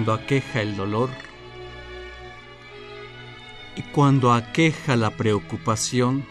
[0.00, 1.10] Cuando aqueja el dolor
[3.76, 6.24] y cuando aqueja la preocupación,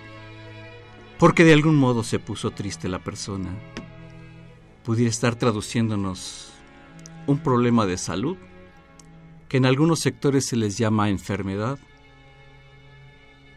[1.19, 3.51] porque de algún modo se puso triste la persona,
[4.83, 6.51] pudiera estar traduciéndonos
[7.27, 8.37] un problema de salud,
[9.47, 11.77] que en algunos sectores se les llama enfermedad,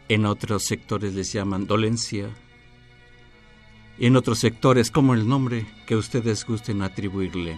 [0.09, 2.29] en otros sectores les llaman dolencia,
[3.97, 7.57] y en otros sectores como el nombre que ustedes gusten atribuirle.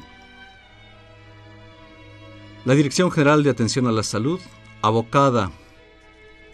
[2.66, 4.40] La Dirección General de Atención a la Salud,
[4.82, 5.52] abocada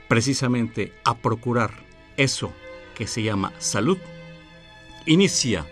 [0.09, 1.71] precisamente a procurar
[2.17, 2.51] eso
[2.95, 3.97] que se llama salud,
[5.05, 5.65] inicia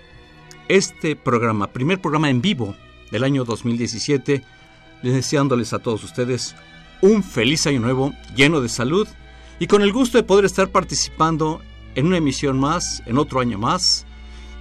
[0.70, 2.73] este programa, primer programa en vivo
[3.12, 4.42] del año 2017,
[5.04, 6.56] deseándoles a todos ustedes
[7.02, 9.10] un feliz año nuevo lleno de salud
[9.60, 11.62] y con el gusto de poder estar participando
[11.95, 14.06] en una emisión más, en otro año más,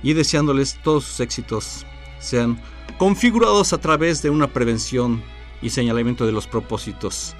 [0.02, 1.86] y deseándoles todos sus éxitos
[2.18, 2.60] sean
[2.98, 5.22] configurados a través de una prevención
[5.62, 7.34] y señalamiento de los propósitos.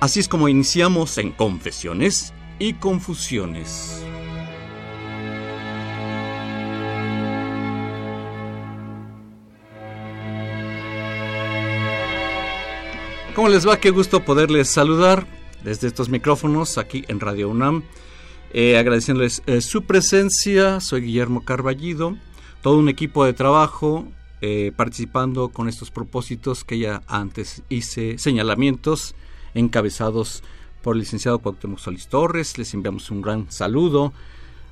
[0.00, 4.04] Así es como iniciamos en Confesiones y Confusiones.
[13.34, 13.78] ¿Cómo les va?
[13.78, 15.24] Qué gusto poderles saludar
[15.62, 17.84] desde estos micrófonos aquí en Radio UNAM.
[18.52, 22.16] Eh, agradeciéndoles eh, su presencia, soy Guillermo Carballido,
[22.62, 24.08] todo un equipo de trabajo
[24.40, 29.14] eh, participando con estos propósitos que ya antes hice señalamientos
[29.54, 30.42] encabezados
[30.82, 32.56] por el licenciado Cuauhtémoc Solís Torres.
[32.58, 34.12] Les enviamos un gran saludo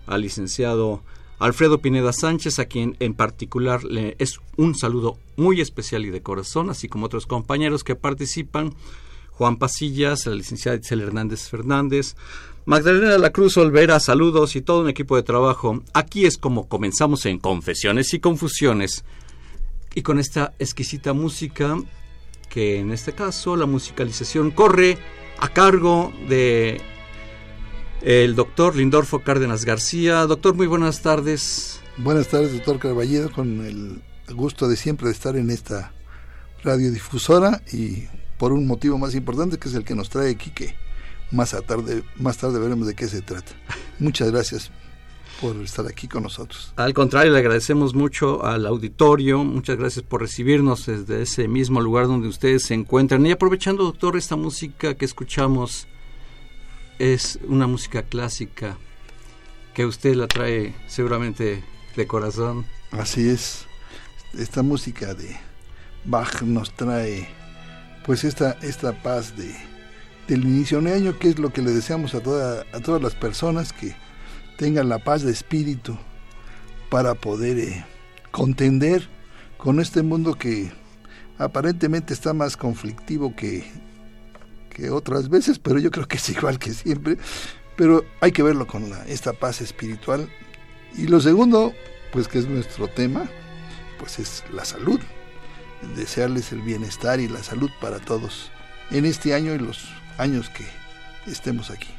[0.06, 1.02] al licenciado
[1.38, 6.22] Alfredo Pineda Sánchez, a quien en particular le es un saludo muy especial y de
[6.22, 8.74] corazón, así como otros compañeros que participan.
[9.32, 12.16] Juan Pasillas, la licenciada Itzel Hernández Fernández,
[12.64, 15.82] Magdalena la Cruz Olvera, saludos y todo un equipo de trabajo.
[15.92, 19.04] Aquí es como comenzamos en Confesiones y Confusiones
[19.96, 21.74] y con esta exquisita música
[22.50, 24.98] que en este caso la musicalización corre
[25.38, 26.82] a cargo de
[28.02, 30.26] el doctor Lindorfo Cárdenas García.
[30.26, 31.80] Doctor, muy buenas tardes.
[31.96, 34.02] Buenas tardes, doctor Carballido, con el
[34.34, 35.94] gusto de siempre de estar en esta
[36.62, 38.04] radiodifusora y
[38.38, 40.76] por un motivo más importante que es el que nos trae aquí que
[41.30, 43.52] más tarde más tarde veremos de qué se trata.
[43.98, 44.70] Muchas gracias
[45.40, 46.72] por estar aquí con nosotros.
[46.76, 52.06] Al contrario, le agradecemos mucho al auditorio, muchas gracias por recibirnos desde ese mismo lugar
[52.06, 53.24] donde ustedes se encuentran.
[53.26, 55.86] Y aprovechando, doctor, esta música que escuchamos
[56.98, 58.78] es una música clásica
[59.74, 61.62] que usted la trae seguramente
[61.94, 62.64] de corazón.
[62.90, 63.66] Así es,
[64.38, 65.36] esta música de
[66.04, 67.28] Bach nos trae
[68.06, 69.54] pues esta, esta paz de,
[70.28, 73.14] del inicio de año, que es lo que le deseamos a, toda, a todas las
[73.14, 73.96] personas que
[74.56, 75.96] tengan la paz de espíritu
[76.90, 77.84] para poder eh,
[78.30, 79.08] contender
[79.56, 80.70] con este mundo que
[81.38, 83.64] aparentemente está más conflictivo que,
[84.70, 87.18] que otras veces, pero yo creo que es igual que siempre.
[87.76, 90.30] Pero hay que verlo con esta paz espiritual.
[90.96, 91.74] Y lo segundo,
[92.10, 93.28] pues que es nuestro tema,
[93.98, 95.00] pues es la salud.
[95.94, 98.50] Desearles el bienestar y la salud para todos
[98.90, 100.64] en este año y los años que
[101.30, 101.95] estemos aquí.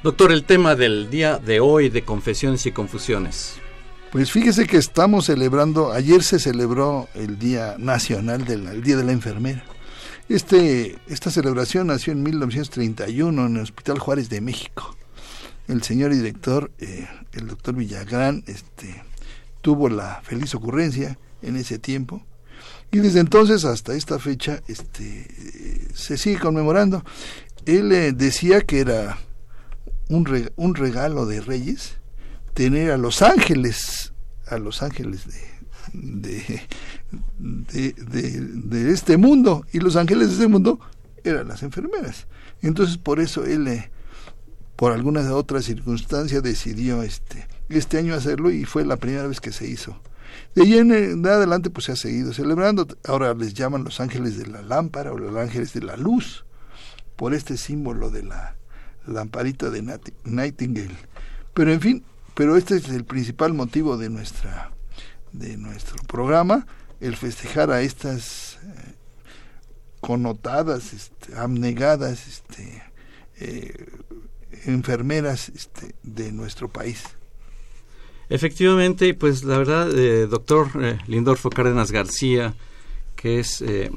[0.00, 3.54] Doctor, el tema del día de hoy de confesiones y confusiones.
[4.12, 9.10] Pues fíjese que estamos celebrando, ayer se celebró el Día Nacional del Día de la
[9.10, 9.64] Enfermera.
[10.28, 14.96] Este, esta celebración nació en 1931 en el Hospital Juárez de México.
[15.66, 19.02] El señor director, eh, el doctor Villagrán, este,
[19.62, 22.24] tuvo la feliz ocurrencia en ese tiempo
[22.92, 25.26] y desde entonces hasta esta fecha este,
[25.92, 27.04] se sigue conmemorando.
[27.66, 29.18] Él eh, decía que era
[30.08, 31.94] un, un regalo de Reyes
[32.54, 34.12] tener a los ángeles,
[34.46, 35.26] a los ángeles
[35.92, 36.60] de,
[37.38, 40.80] de, de, este mundo, y los ángeles de este mundo
[41.24, 42.26] eran las enfermeras.
[42.62, 43.90] Entonces por eso él, eh,
[44.76, 49.52] por alguna otra circunstancia, decidió este, este año hacerlo y fue la primera vez que
[49.52, 50.00] se hizo.
[50.54, 52.86] De ahí en, adelante pues se ha seguido celebrando.
[53.04, 56.44] Ahora les llaman los ángeles de la lámpara o los ángeles de la luz,
[57.16, 58.57] por este símbolo de la
[59.08, 59.82] lamparita de
[60.24, 60.96] Nightingale.
[61.54, 64.72] Pero en fin, pero este es el principal motivo de nuestra
[65.32, 66.66] de nuestro programa,
[67.00, 68.94] el festejar a estas eh,
[70.00, 72.82] connotadas, este, abnegadas este,
[73.40, 73.86] eh,
[74.64, 77.04] enfermeras este, de nuestro país.
[78.30, 82.54] Efectivamente, pues la verdad, eh, doctor eh, Lindorfo Cárdenas García,
[83.16, 83.90] que es eh,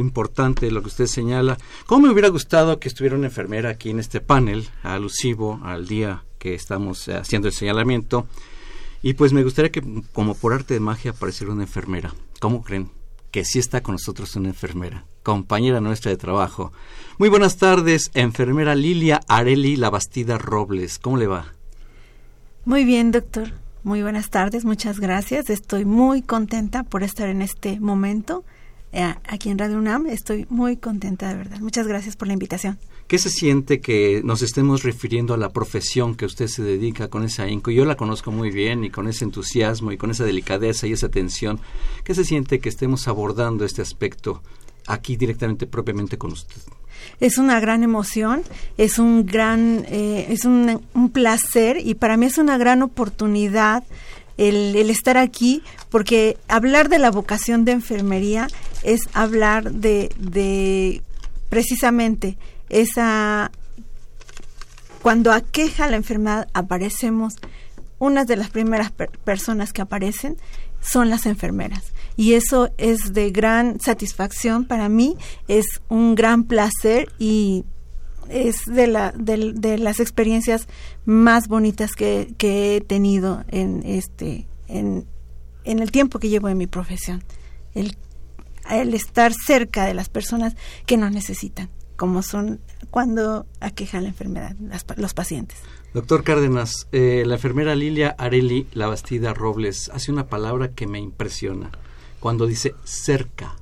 [0.00, 1.58] importante lo que usted señala.
[1.86, 6.24] ¿Cómo me hubiera gustado que estuviera una enfermera aquí en este panel, alusivo al día
[6.38, 8.26] que estamos haciendo el señalamiento?
[9.02, 12.14] Y pues me gustaría que, como por arte de magia, apareciera una enfermera.
[12.40, 12.90] ¿Cómo creen?
[13.30, 16.72] Que sí está con nosotros una enfermera, compañera nuestra de trabajo.
[17.18, 20.98] Muy buenas tardes, enfermera Lilia Areli Labastida Robles.
[20.98, 21.54] ¿Cómo le va?
[22.64, 23.52] Muy bien, doctor.
[23.84, 25.50] Muy buenas tardes, muchas gracias.
[25.50, 28.61] Estoy muy contenta por estar en este momento eh,
[28.92, 30.06] aquí en Radio UNAM.
[30.06, 31.60] Estoy muy contenta, de verdad.
[31.60, 32.78] Muchas gracias por la invitación.
[33.06, 37.24] ¿Qué se siente que nos estemos refiriendo a la profesión que usted se dedica con
[37.24, 37.70] ese ahínco?
[37.70, 41.06] Yo la conozco muy bien y con ese entusiasmo y con esa delicadeza y esa
[41.06, 41.60] atención.
[42.04, 44.42] ¿Qué se siente que estemos abordando este aspecto
[44.86, 46.56] aquí directamente, propiamente con usted?
[47.20, 48.42] es una gran emoción,
[48.78, 50.80] es un gran, eh, es un,
[51.12, 53.84] placer y para mí es una gran oportunidad
[54.38, 58.48] el, estar aquí porque hablar de la vocación de enfermería
[58.82, 61.02] es hablar de, de
[61.48, 62.36] precisamente
[62.68, 63.50] esa
[65.02, 67.34] cuando aqueja la enfermedad aparecemos
[67.98, 68.92] unas de las primeras
[69.24, 70.36] personas que aparecen
[70.80, 71.92] son las enfermeras.
[72.16, 75.16] Y eso es de gran satisfacción para mí,
[75.48, 77.64] es un gran placer y
[78.28, 80.68] es de, la, de, las experiencias
[81.04, 85.06] más bonitas que, he tenido en este en,
[85.64, 87.22] en, el tiempo que llevo en mi profesión.
[87.74, 87.96] El,
[88.70, 90.54] el estar cerca de las personas
[90.86, 92.60] que nos necesitan como son
[92.90, 94.56] cuando aquejan la enfermedad
[94.96, 95.58] los pacientes
[95.94, 101.70] Doctor Cárdenas, eh, la enfermera Lilia Areli Labastida Robles hace una palabra que me impresiona
[102.18, 103.56] cuando dice cerca,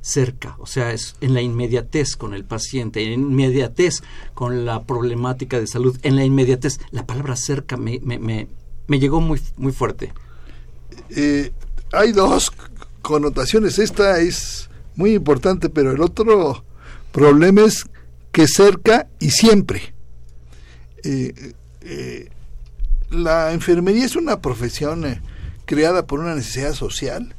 [0.00, 4.04] cerca, o sea, es en la inmediatez con el paciente, en la inmediatez
[4.34, 6.78] con la problemática de salud, en la inmediatez.
[6.92, 8.18] La palabra cerca me, me,
[8.86, 10.12] me, llegó muy, muy fuerte.
[11.10, 11.50] Eh,
[11.92, 12.52] hay dos
[13.04, 13.78] connotaciones.
[13.78, 16.64] Esta es muy importante, pero el otro
[17.12, 17.84] problema es
[18.32, 19.94] que cerca y siempre.
[21.04, 21.52] Eh,
[21.82, 22.30] eh,
[23.10, 25.04] la enfermería es una profesión
[25.66, 27.34] creada por una necesidad social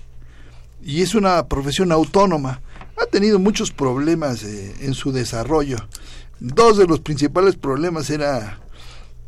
[0.86, 2.62] y es una profesión autónoma.
[3.02, 5.78] Ha tenido muchos problemas eh, en su desarrollo.
[6.40, 8.60] Dos de los principales problemas era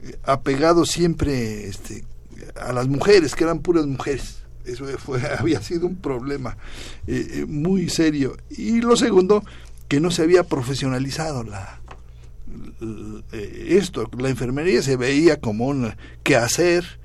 [0.04, 2.06] eh, apegado siempre este,
[2.56, 4.44] a las mujeres, que eran puras mujeres.
[4.68, 6.58] Eso fue, había sido un problema
[7.08, 8.38] eh, muy serio.
[8.50, 9.44] Y lo segundo,
[9.88, 11.82] que no se había profesionalizado la,
[13.32, 14.10] esto.
[14.18, 15.94] La enfermería se veía como un
[16.24, 17.00] quehacer.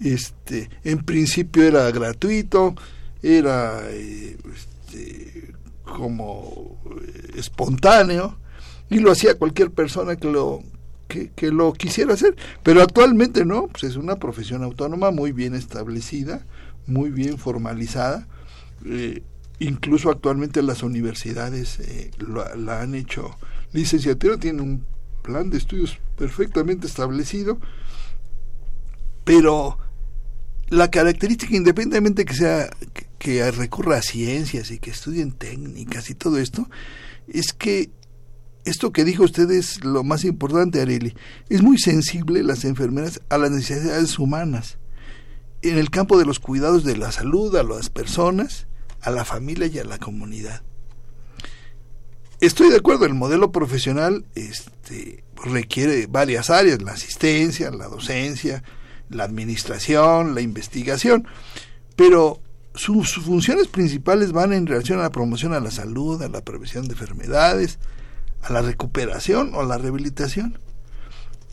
[0.00, 2.76] Este, en principio era gratuito,
[3.20, 5.52] era este,
[5.84, 6.78] como
[7.34, 8.38] espontáneo
[8.90, 10.62] y lo hacía cualquier persona que lo
[11.08, 16.44] que, lo quisiera hacer pero actualmente no pues es una profesión autónoma muy bien establecida
[16.88, 18.26] muy bien formalizada
[18.84, 19.22] eh,
[19.58, 22.10] incluso actualmente las universidades eh,
[22.56, 23.36] la han hecho
[23.72, 24.84] licenciatura tiene un
[25.22, 27.58] plan de estudios perfectamente establecido
[29.24, 29.78] pero
[30.70, 32.70] la característica, independientemente que sea
[33.18, 36.68] que, recurra a ciencias y que estudien técnicas y todo esto,
[37.26, 37.90] es que
[38.64, 41.14] esto que dijo usted es lo más importante, Areli.
[41.48, 44.78] Es muy sensible las enfermeras a las necesidades humanas.
[45.62, 48.66] En el campo de los cuidados de la salud, a las personas,
[49.00, 50.62] a la familia y a la comunidad.
[52.40, 58.62] Estoy de acuerdo, el modelo profesional este, requiere varias áreas, la asistencia, la docencia,
[59.10, 61.26] la administración, la investigación,
[61.96, 62.40] pero
[62.74, 66.86] sus, funciones principales van en relación a la promoción a la salud, a la prevención
[66.86, 67.78] de enfermedades,
[68.42, 70.58] a la recuperación o a la rehabilitación.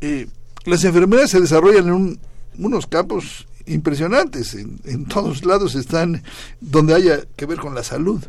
[0.01, 0.27] Eh,
[0.65, 2.19] las enfermedades se desarrollan en
[2.59, 6.24] unos campos impresionantes, en, todos lados están
[6.62, 8.24] donde haya que ver con la salud.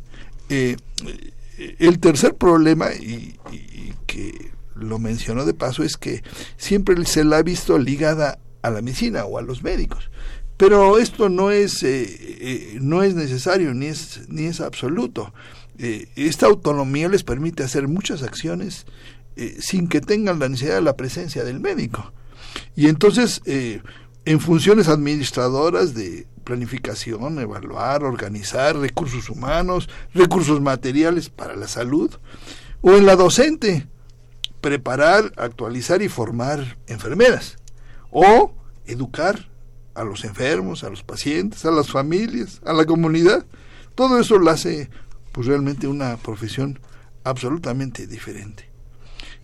[0.48, 0.76] Eh,
[1.78, 3.34] el tercer problema, y,
[4.06, 6.22] que lo menciono de paso, es que
[6.56, 10.10] siempre se la ha visto ligada a la medicina o a los médicos.
[10.56, 15.34] Pero esto no es, eh, eh, no es necesario ni es, ni es absoluto.
[15.78, 18.86] Eh, esta autonomía les permite hacer muchas acciones
[19.58, 22.10] sin que tengan la necesidad de la presencia del médico.
[22.74, 23.42] Y entonces,
[24.26, 32.10] en funciones administradoras de planificación, evaluar, organizar recursos humanos, recursos materiales para la salud,
[32.80, 33.86] o en la docente,
[34.60, 37.56] preparar, actualizar y formar enfermeras,
[38.10, 38.52] o
[38.84, 39.48] educar
[39.94, 43.46] a los enfermos, a los pacientes, a las familias, a la comunidad.
[43.94, 44.90] Todo eso lo hace
[45.30, 46.80] pues realmente una profesión
[47.22, 48.68] absolutamente diferente.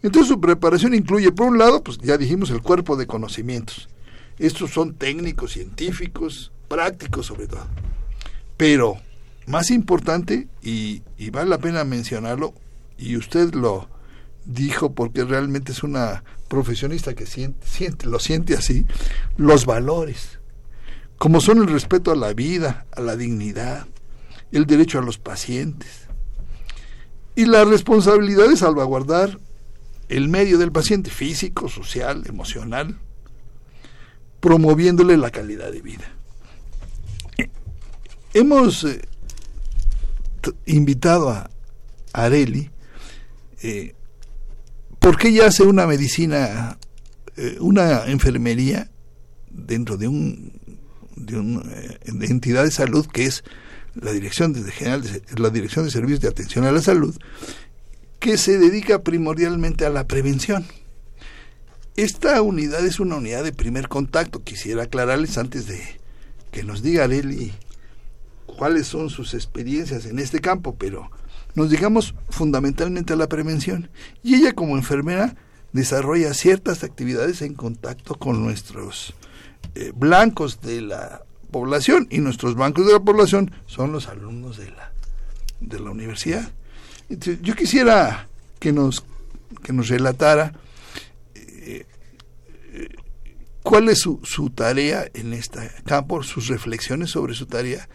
[0.03, 3.89] Entonces su preparación incluye, por un lado, pues ya dijimos, el cuerpo de conocimientos.
[4.43, 7.67] Estos son técnicos, científicos, prácticos sobre todo.
[8.57, 8.97] Pero
[9.47, 12.53] más importante, y, vale la pena mencionarlo,
[12.99, 13.89] y usted lo
[14.45, 18.85] dijo porque realmente es una profesionista que siente, siente, lo siente así,
[19.37, 20.41] los valores
[21.23, 23.87] como son el respeto a la vida, a la dignidad,
[24.51, 26.09] el derecho a los pacientes
[27.37, 29.39] y la responsabilidad de salvaguardar
[30.09, 32.99] el medio del paciente físico, social, emocional,
[34.43, 36.05] promoviéndole la calidad de vida.
[38.35, 39.01] Hemos eh,
[40.67, 41.49] invitado a
[42.13, 42.69] Areli
[43.63, 43.95] eh,
[44.99, 46.77] porque ella hace una medicina,
[47.37, 48.91] eh, una enfermería
[49.49, 50.53] dentro de un
[51.15, 51.63] de una
[52.27, 53.45] entidad de salud que es
[53.95, 57.15] la Dirección General de, la Dirección de Servicios de Atención a la Salud,
[58.19, 60.67] que se dedica primordialmente a la prevención.
[61.97, 64.43] Esta unidad es una unidad de primer contacto.
[64.43, 65.81] Quisiera aclararles antes de
[66.51, 67.53] que nos diga Areli
[68.47, 71.11] cuáles son sus experiencias en este campo, pero
[71.55, 73.91] nos digamos fundamentalmente a la prevención.
[74.23, 75.37] Y ella como enfermera
[75.73, 79.15] desarrolla ciertas actividades en contacto con nuestros
[79.75, 84.71] eh, blancos de la población y nuestros bancos de la población son los alumnos de
[84.71, 84.93] la,
[85.61, 86.51] de la universidad.
[87.09, 89.05] yo quisiera que nos,
[89.63, 90.55] que nos relatara
[93.63, 97.89] cuál es su, su tarea en este campo, sus reflexiones sobre su tarea,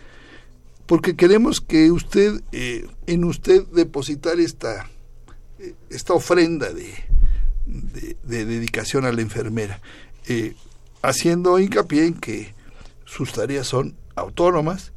[0.85, 4.89] porque queremos que usted, en usted depositar esta,
[5.89, 6.93] esta ofrenda de,
[8.23, 9.81] de, dedicación a la enfermera
[11.01, 12.53] haciendo hincapié en que
[13.05, 14.91] sus tareas son autónomas,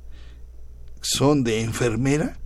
[1.01, 2.39] son de enfermera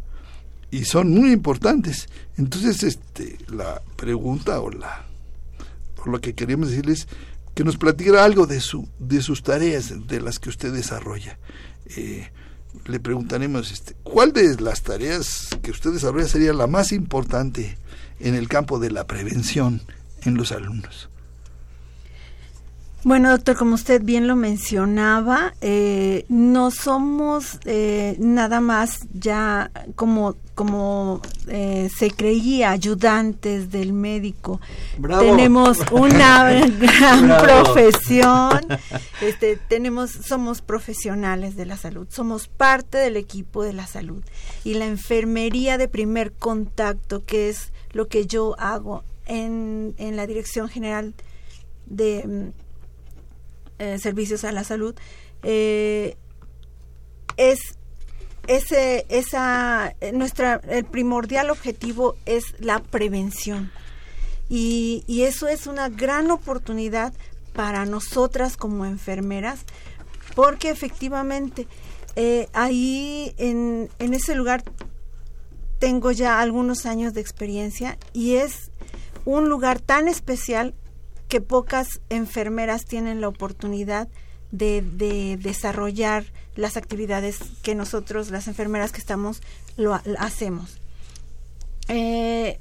[0.70, 2.08] y son muy importantes.
[2.36, 5.06] Entonces, este, la pregunta o la
[6.04, 7.08] o lo que queríamos decirles
[7.54, 11.38] que nos platicara algo de su de sus tareas de las que usted desarrolla.
[11.96, 12.30] Eh,
[12.86, 17.78] le preguntaremos este, cuál de las tareas que usted desarrolla sería la más importante
[18.20, 19.82] en el campo de la prevención
[20.22, 21.08] en los alumnos.
[23.04, 30.36] Bueno, doctor, como usted bien lo mencionaba, eh, no somos eh, nada más ya como
[30.54, 34.58] como eh, se creía ayudantes del médico.
[35.20, 36.44] Tenemos una
[36.78, 38.60] gran profesión.
[39.20, 44.24] Este, tenemos somos profesionales de la salud, somos parte del equipo de la salud
[44.64, 50.26] y la enfermería de primer contacto, que es lo que yo hago en, en la
[50.26, 51.12] Dirección General
[51.86, 52.52] de
[53.78, 54.94] eh, servicios a la salud,
[55.42, 56.16] eh,
[57.36, 57.60] es
[58.46, 63.72] ese, esa, eh, nuestra, el primordial objetivo es la prevención.
[64.48, 67.12] Y, y eso es una gran oportunidad
[67.54, 69.60] para nosotras como enfermeras,
[70.34, 71.66] porque efectivamente
[72.52, 74.62] ahí en, en ese lugar
[75.80, 78.70] tengo ya algunos años de experiencia y es
[79.24, 80.74] un lugar tan especial
[81.34, 84.06] que pocas enfermeras tienen la oportunidad
[84.52, 86.24] de, desarrollar
[86.54, 89.42] las actividades que nosotros, las enfermeras que estamos,
[89.76, 90.78] lo hacemos.
[91.88, 92.60] Eh,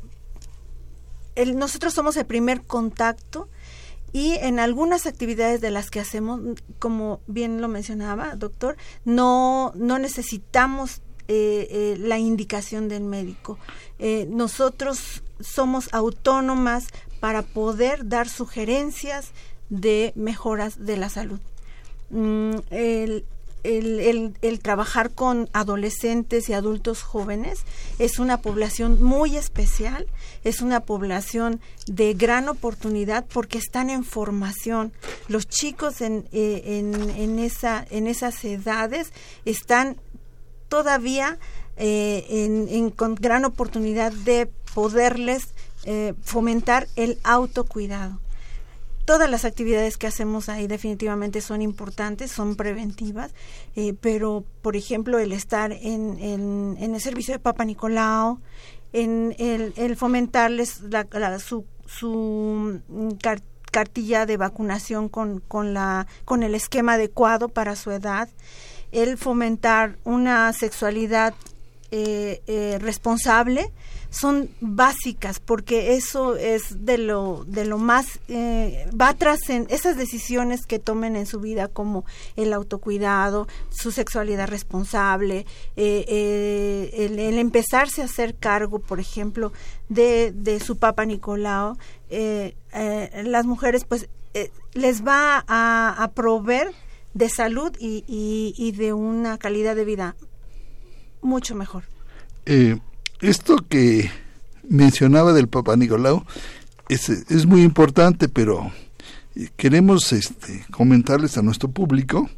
[1.54, 3.48] nosotros somos el primer contacto
[4.12, 6.42] y en algunas actividades de las que hacemos,
[6.80, 8.76] como bien lo mencionaba, doctor,
[9.06, 13.60] no, no necesitamos eh, eh, la indicación del médico.
[14.30, 16.88] nosotros somos autónomas
[17.24, 19.32] para poder dar sugerencias
[19.70, 21.40] de mejoras de la salud.
[22.10, 23.24] Mm, el,
[24.62, 27.60] trabajar con adolescentes y adultos jóvenes
[27.98, 30.06] es una población muy especial,
[30.44, 34.92] es una población de gran oportunidad porque están en formación.
[35.30, 36.84] Los chicos en, eh,
[37.16, 39.14] en, esa, en esas edades
[39.46, 39.96] están
[40.68, 41.40] todavía
[41.78, 42.26] eh,
[42.70, 45.53] en, con gran oportunidad de poderles
[45.86, 48.20] eh, fomentar el autocuidado.
[49.06, 53.34] Todas las actividades que hacemos ahí definitivamente son importantes, son preventivas,
[53.76, 58.40] eh, pero por ejemplo el estar en, en, el servicio de Papa Nicolau,
[58.94, 63.10] en el, fomentarles la, su, su mm,
[63.72, 68.30] cartilla de vacunación con, con, la, con el esquema adecuado para su edad,
[68.94, 71.34] el fomentar una sexualidad
[71.92, 73.72] eh, eh, responsable
[74.14, 79.98] son básicas porque eso es de lo de lo más eh, va tras en esas
[79.98, 82.06] decisiones que tomen en su vida como
[82.36, 89.52] el autocuidado su sexualidad responsable el, empezarse a hacer cargo por ejemplo
[89.90, 91.76] de, de su papa Nicolau
[92.12, 94.10] las mujeres pues
[94.74, 96.72] les va a, proveer
[97.16, 100.16] de salud y, y de una calidad de vida
[101.22, 101.84] mucho mejor.
[103.24, 104.12] Eh, esto que
[104.68, 106.26] mencionaba del Papa Nicolau
[106.90, 108.72] es, es muy importante, pero
[109.36, 112.30] eh, queremos este, comentarles a nuestro público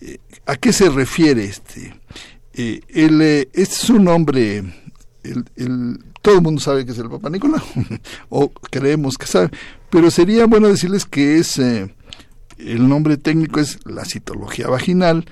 [0.00, 1.94] eh, a qué se refiere este.
[2.54, 3.20] él,
[3.52, 4.64] este es un nombre,
[5.22, 7.62] el, todo el mundo sabe que es el Papa Nicolau,
[8.28, 9.50] o creemos que sabe,
[9.90, 15.24] pero sería bueno decirles que es el nombre técnico es la citología vaginal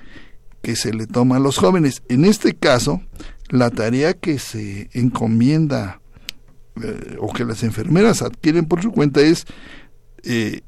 [0.62, 2.02] que se le toma a los jóvenes.
[2.08, 3.02] En este caso,
[3.49, 6.00] la tarea que se encomienda
[6.83, 9.47] eh, o que las enfermeras adquieren por su cuenta es
[10.23, 10.61] eh,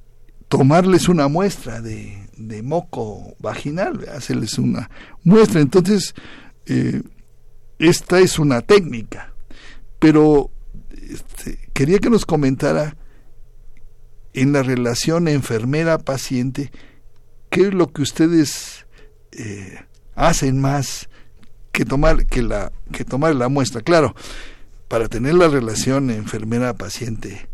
[0.49, 4.91] tomarles una muestra de, de moco vaginal, hacerles una
[5.25, 5.61] muestra.
[5.61, 6.15] Entonces,
[6.67, 7.03] eh,
[7.79, 9.35] esta es una técnica,
[9.99, 10.51] pero
[11.09, 12.97] este, quería que nos comentara
[14.33, 16.71] en la relación enfermera-paciente,
[17.51, 18.87] ¿qué es lo que ustedes
[20.15, 21.10] hacen más
[21.73, 23.81] que tomar que la que tomar la muestra.
[23.81, 24.15] Claro
[24.91, 27.47] para tener la relación enfermera paciente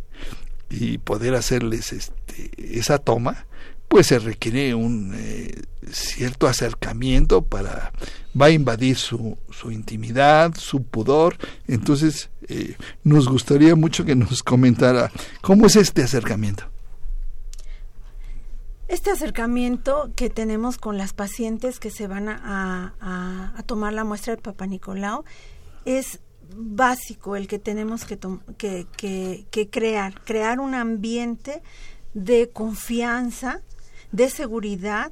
[0.70, 3.44] y poder hacerles este, esa toma
[3.88, 5.54] pues se requiere un eh,
[5.92, 7.92] cierto acercamiento para
[8.40, 11.36] va a invadir su, su intimidad su pudor.
[11.68, 15.12] Entonces eh, nos gustaría mucho que nos comentara
[15.42, 16.64] cómo es este acercamiento
[18.88, 24.42] este acercamiento que tenemos con las pacientes que se van a, tomar la muestra del
[24.42, 25.24] Papa Nicolau
[25.84, 26.20] es
[26.54, 28.18] básico el que tenemos que,
[28.56, 31.62] que, que, que, crear, crear un ambiente
[32.14, 33.60] de confianza,
[34.12, 35.10] de seguridad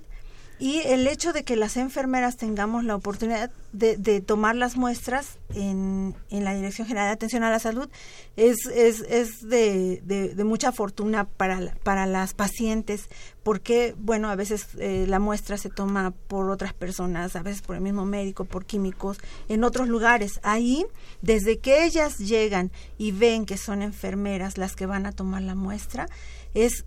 [0.58, 6.14] y el hecho de que las enfermeras tengamos la oportunidad de, tomar las muestras en,
[6.30, 7.88] en, la Dirección General de Atención a la Salud
[8.36, 13.08] es, es, es de, de, mucha fortuna para, para las pacientes,
[13.42, 17.74] porque, bueno, a veces eh, la muestra se toma por otras personas, a veces por
[17.74, 20.38] el mismo médico, por químicos, en otros lugares.
[20.44, 20.86] Ahí,
[21.20, 25.56] desde que ellas llegan y ven que son enfermeras las que van a tomar la
[25.56, 26.06] muestra,
[26.54, 26.84] es,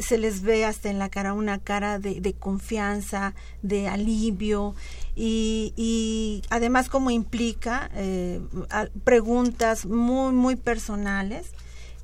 [0.00, 4.74] se les ve hasta en la cara una cara de, confianza, de alivio
[5.16, 8.40] y, además como implica eh,
[9.04, 11.48] preguntas muy, muy personales,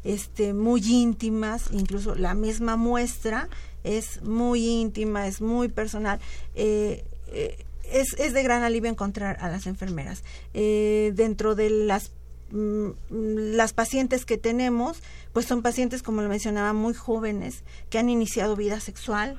[0.03, 3.49] este, muy íntimas, incluso la misma muestra
[3.85, 6.19] es muy íntima, es muy personal.
[6.55, 10.25] Eh, eh, es, es, de gran alivio encontrar a las enfermeras.
[10.53, 12.11] dentro de las
[12.51, 15.03] las pacientes que tenemos,
[15.33, 19.39] pues son pacientes, como lo mencionaba, muy jóvenes, que han iniciado vida sexual,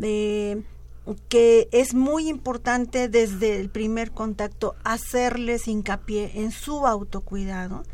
[0.00, 7.84] que es muy importante desde el primer contacto hacerles hincapié en su autocuidado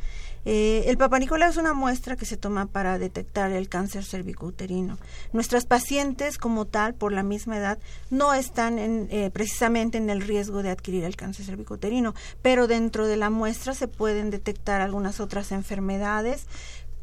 [0.45, 4.99] eh, el Papa es una muestra que se toma para detectar el cáncer cervicouterino.
[5.33, 7.79] Nuestras pacientes, como tal, por la misma edad,
[8.11, 13.07] no están en, eh, precisamente en el riesgo de adquirir el cáncer cervicouterino, pero dentro
[13.07, 16.47] de la muestra se pueden detectar algunas otras enfermedades,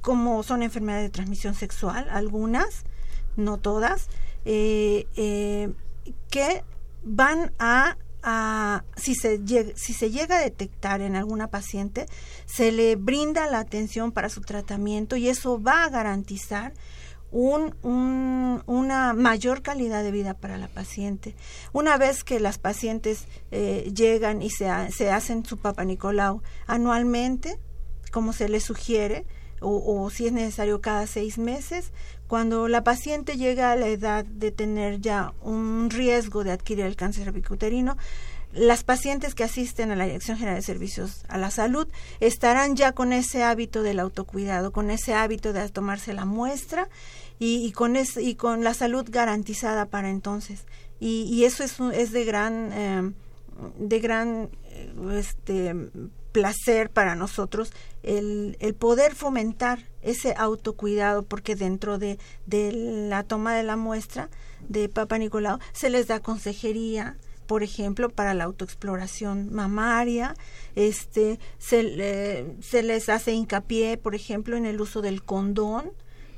[0.02, 2.84] como son enfermedades de transmisión sexual, algunas,
[3.38, 4.08] no todas,
[4.46, 5.06] eh,
[6.30, 6.64] que
[7.04, 7.98] van a
[8.96, 12.06] si, se llega, si se llega a detectar en alguna paciente,
[12.46, 16.74] se le brinda la atención para su tratamiento y eso va a garantizar
[17.32, 21.36] un, una mayor calidad de vida para la paciente.
[21.74, 27.60] Una vez que las pacientes eh, llegan y se, se hacen su Papa Nicolau anualmente,
[28.12, 29.26] como se les sugiere,
[29.62, 31.92] o, si es necesario cada seis meses,
[32.28, 36.96] cuando la paciente llega a la edad de tener ya un riesgo de adquirir el
[36.96, 37.98] cáncer cervicuterino,
[38.52, 41.88] las pacientes que asisten a la Dirección General de Servicios a la Salud
[42.20, 46.90] estarán ya con ese hábito del autocuidado, con ese hábito de tomarse la muestra
[47.38, 50.66] y, con, y con la salud garantizada para entonces.
[51.00, 53.12] Y, eso es, es de gran, eh,
[53.78, 55.76] de gran eh, este,
[56.32, 57.72] placer para nosotros
[58.04, 64.30] el, el, poder fomentar ese autocuidado, porque dentro de, de la toma de la muestra
[64.68, 70.36] de Papa Nicolau se les da consejería, por ejemplo, para la autoexploración mamaria,
[70.76, 75.92] este, se, se les hace hincapié, por ejemplo, en el uso del condón,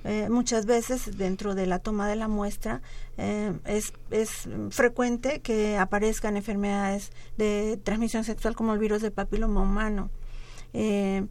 [0.03, 2.81] eh, muchas veces dentro de la toma de la muestra
[3.17, 9.61] eh, es, es, frecuente que aparezcan enfermedades de transmisión sexual como el virus de papiloma
[9.61, 10.09] humano.
[10.73, 11.25] Eh,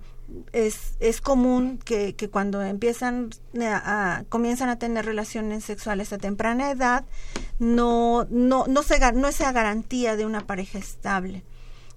[0.53, 3.31] es, es común que, que cuando empiezan
[3.61, 7.05] a, comienzan a tener relaciones sexuales a temprana edad
[7.59, 11.43] no no no se no es garantía de una pareja estable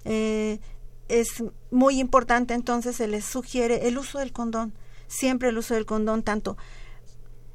[0.04, 4.74] es muy importante entonces se les sugiere el uso del condón
[5.13, 6.58] siempre el uso del condón tanto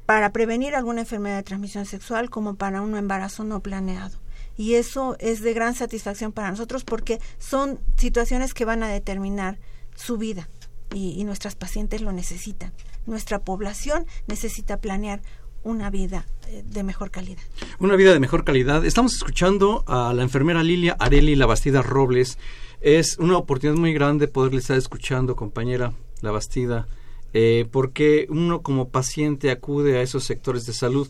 [0.05, 4.17] para prevenir alguna enfermedad de transmisión sexual como para un embarazo no planeado.
[4.57, 9.59] Y eso es de gran satisfacción para nosotros porque son situaciones que van a determinar
[9.95, 10.49] su vida
[10.93, 12.73] y, nuestras pacientes lo necesitan.
[13.05, 15.21] Nuestra población necesita planear
[15.61, 17.43] una vida eh, de mejor calidad.
[17.79, 18.85] Una vida de mejor calidad.
[18.85, 22.37] Estamos escuchando a la enfermera Lilia Areli Labastida Robles.
[22.81, 26.87] Es una oportunidad muy grande poderle estar escuchando, compañera Labastida
[27.33, 31.07] eh, porque uno como paciente acude a esos sectores de salud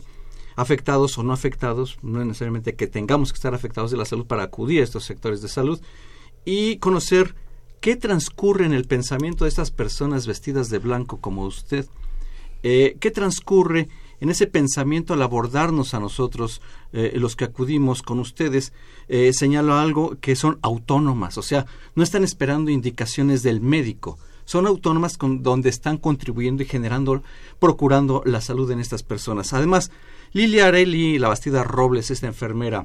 [0.56, 4.42] afectados o no afectados, no necesariamente que tengamos que estar afectados de la salud para
[4.42, 5.80] acudir a estos sectores de salud
[6.44, 7.34] y conocer
[7.80, 11.86] qué transcurre en el pensamiento de estas personas vestidas de blanco como usted,
[12.62, 13.88] eh, qué transcurre
[14.20, 16.60] en ese pensamiento al abordarnos a nosotros,
[16.92, 18.74] eh, los que acudimos con ustedes,
[19.08, 24.18] eh, señalo algo que son autónomas, o sea, no están esperando indicaciones del médico,
[24.50, 27.22] son autónomas con, donde están contribuyendo y generando,
[27.60, 29.52] procurando la salud en estas personas.
[29.52, 29.92] Además,
[30.32, 32.84] Lilia Areli, la Bastida Robles, esta enfermera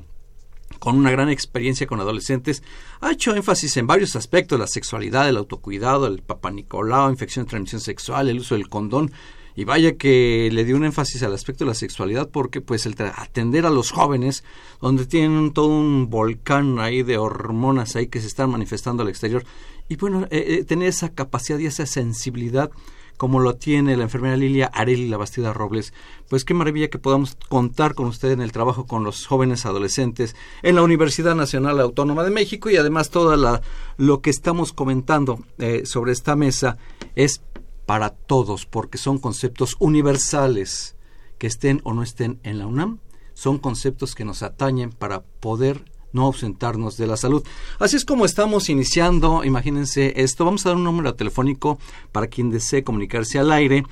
[0.77, 2.61] con una gran experiencia con adolescentes,
[3.01, 7.81] ha hecho énfasis en varios aspectos, la sexualidad, el autocuidado, el papanicolao, infección de transmisión
[7.81, 9.11] sexual, el uso del condón,
[9.55, 12.95] y vaya que le dio un énfasis al aspecto de la sexualidad porque pues el
[13.15, 14.43] atender a los jóvenes
[14.81, 19.45] donde tienen todo un volcán ahí de hormonas ahí que se están manifestando al exterior
[19.87, 22.71] y bueno, eh, eh, tener esa capacidad y esa sensibilidad
[23.17, 25.93] como lo tiene la enfermera Lilia Areli La Bastida Robles,
[26.29, 30.35] pues qué maravilla que podamos contar con usted en el trabajo con los jóvenes adolescentes
[30.63, 33.61] en la Universidad Nacional Autónoma de México y además todo
[33.97, 36.77] lo que estamos comentando eh, sobre esta mesa
[37.15, 37.41] es
[37.85, 40.95] para todos, porque son conceptos universales,
[41.37, 42.99] que estén o no estén en la UNAM,
[43.33, 47.43] son conceptos que nos atañen para poder no ausentarnos de la salud.
[47.77, 51.77] Así es como estamos iniciando, imagínense esto, vamos a dar un número telefónico
[52.11, 53.83] para quien desee comunicarse al aire.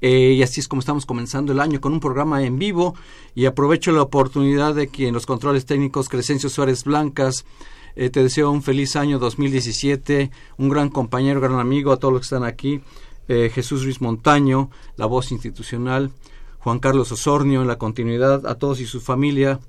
[0.00, 2.94] Eh, y así es como estamos comenzando el año con un programa en vivo
[3.34, 7.46] y aprovecho la oportunidad de que en los controles técnicos Crescencio Suárez Blancas
[7.94, 12.20] eh, te deseo un feliz año 2017, un gran compañero, gran amigo a todos los
[12.20, 12.82] que están aquí.
[13.28, 16.12] Eh, Jesús Ruiz Montaño, la voz institucional,
[16.58, 19.60] Juan Carlos Osornio en la continuidad, a todos y su familia,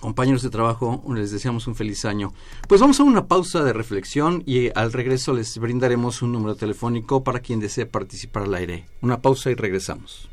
[0.00, 2.32] compañeros de trabajo, les deseamos un feliz año.
[2.68, 7.22] Pues vamos a una pausa de reflexión y al regreso les brindaremos un número telefónico
[7.22, 8.86] para quien desee participar al aire.
[9.02, 10.29] Una pausa y regresamos.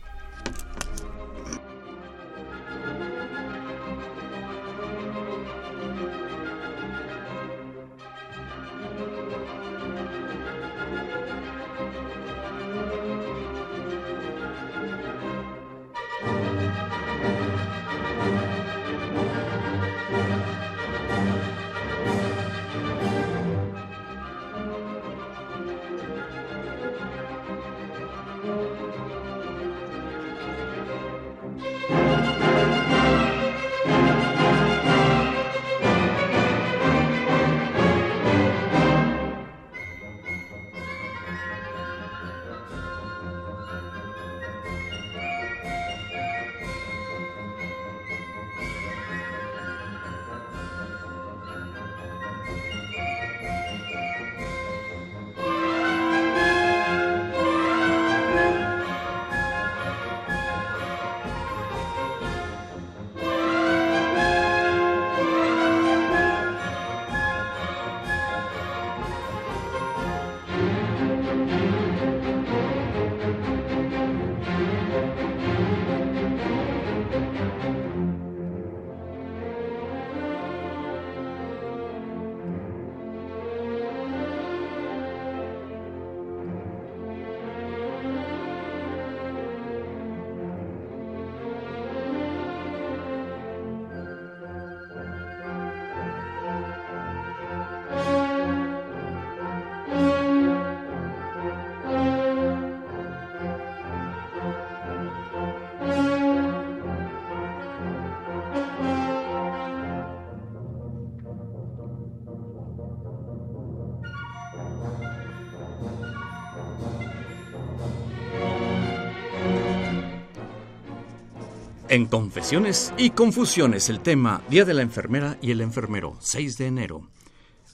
[121.97, 126.67] En Confesiones y Confusiones, el tema Día de la Enfermera y el Enfermero, 6 de
[126.67, 127.10] enero.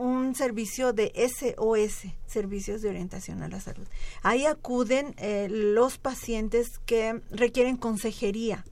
[0.00, 3.86] un servicio de SOS, Servicios de Orientación a la Salud.
[4.22, 8.64] Ahí acuden eh, los pacientes que requieren consejería.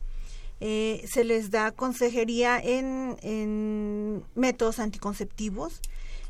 [0.60, 5.82] Eh, se les da consejería en, métodos anticonceptivos.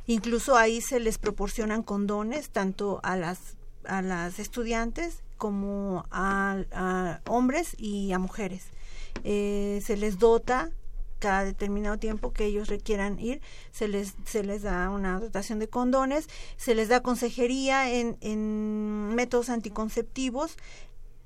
[0.08, 7.76] Incluso ahí se les proporcionan condones tanto a las, a las estudiantes como a, hombres
[7.78, 8.64] y a mujeres.
[9.22, 10.72] Eh, se les dota
[11.18, 15.68] cada determinado tiempo que ellos requieran ir, se les, se les da una dotación de
[15.68, 20.56] condones, se les da consejería en, en métodos anticonceptivos,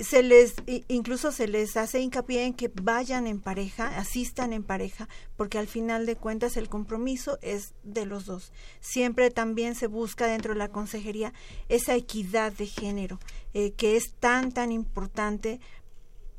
[0.03, 0.55] se les
[0.89, 5.69] incluso se les hace hincapié en que vayan en pareja, asistan en pareja, porque al
[5.69, 8.53] final de cuentas el compromiso es de los dos.
[8.81, 11.33] Siempre también se busca dentro de la consejería
[11.69, 13.21] esa equidad de género,
[13.55, 15.61] eh, que es tan tan importante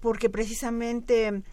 [0.02, 1.44] porque precisamente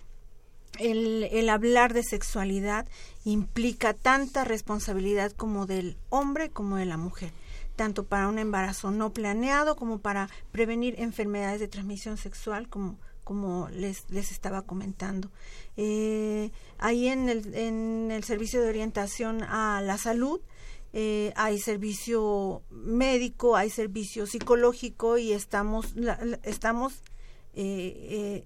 [0.78, 2.86] el, el, hablar de sexualidad
[3.24, 7.32] implica tanta responsabilidad como del hombre como de la mujer,
[7.76, 13.68] tanto para un embarazo no planeado como para prevenir enfermedades de transmisión sexual, como, como
[13.70, 15.30] les, les estaba comentando.
[15.76, 20.40] Eh, ahí en el, en el servicio de orientación a la salud,
[20.92, 27.02] eh, hay servicio médico, hay servicio psicológico y estamos, la, estamos
[27.54, 28.44] eh,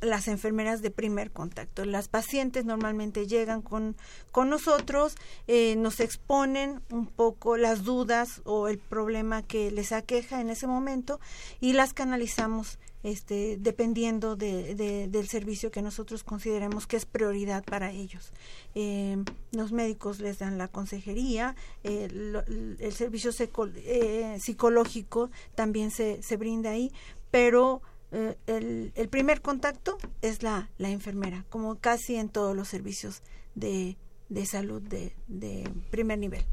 [0.00, 1.84] las enfermeras de primer contacto.
[1.84, 3.96] Las pacientes normalmente llegan con,
[4.30, 5.16] con nosotros,
[5.46, 10.66] eh, nos exponen un poco las dudas o el problema que les aqueja en ese
[10.66, 11.18] momento
[11.60, 14.74] y las canalizamos este, dependiendo de,
[15.08, 18.32] del servicio que nosotros consideremos que es prioridad para ellos.
[18.74, 19.16] Eh,
[19.52, 23.30] los médicos les dan la consejería, el, el servicio
[23.76, 26.92] eh, psicológico también se, se brinda ahí,
[27.30, 32.66] pero eh, el, el, primer contacto es la, la, enfermera, como casi en todos los
[32.68, 33.22] servicios
[33.54, 33.96] de,
[34.28, 36.44] de salud de, de, primer nivel.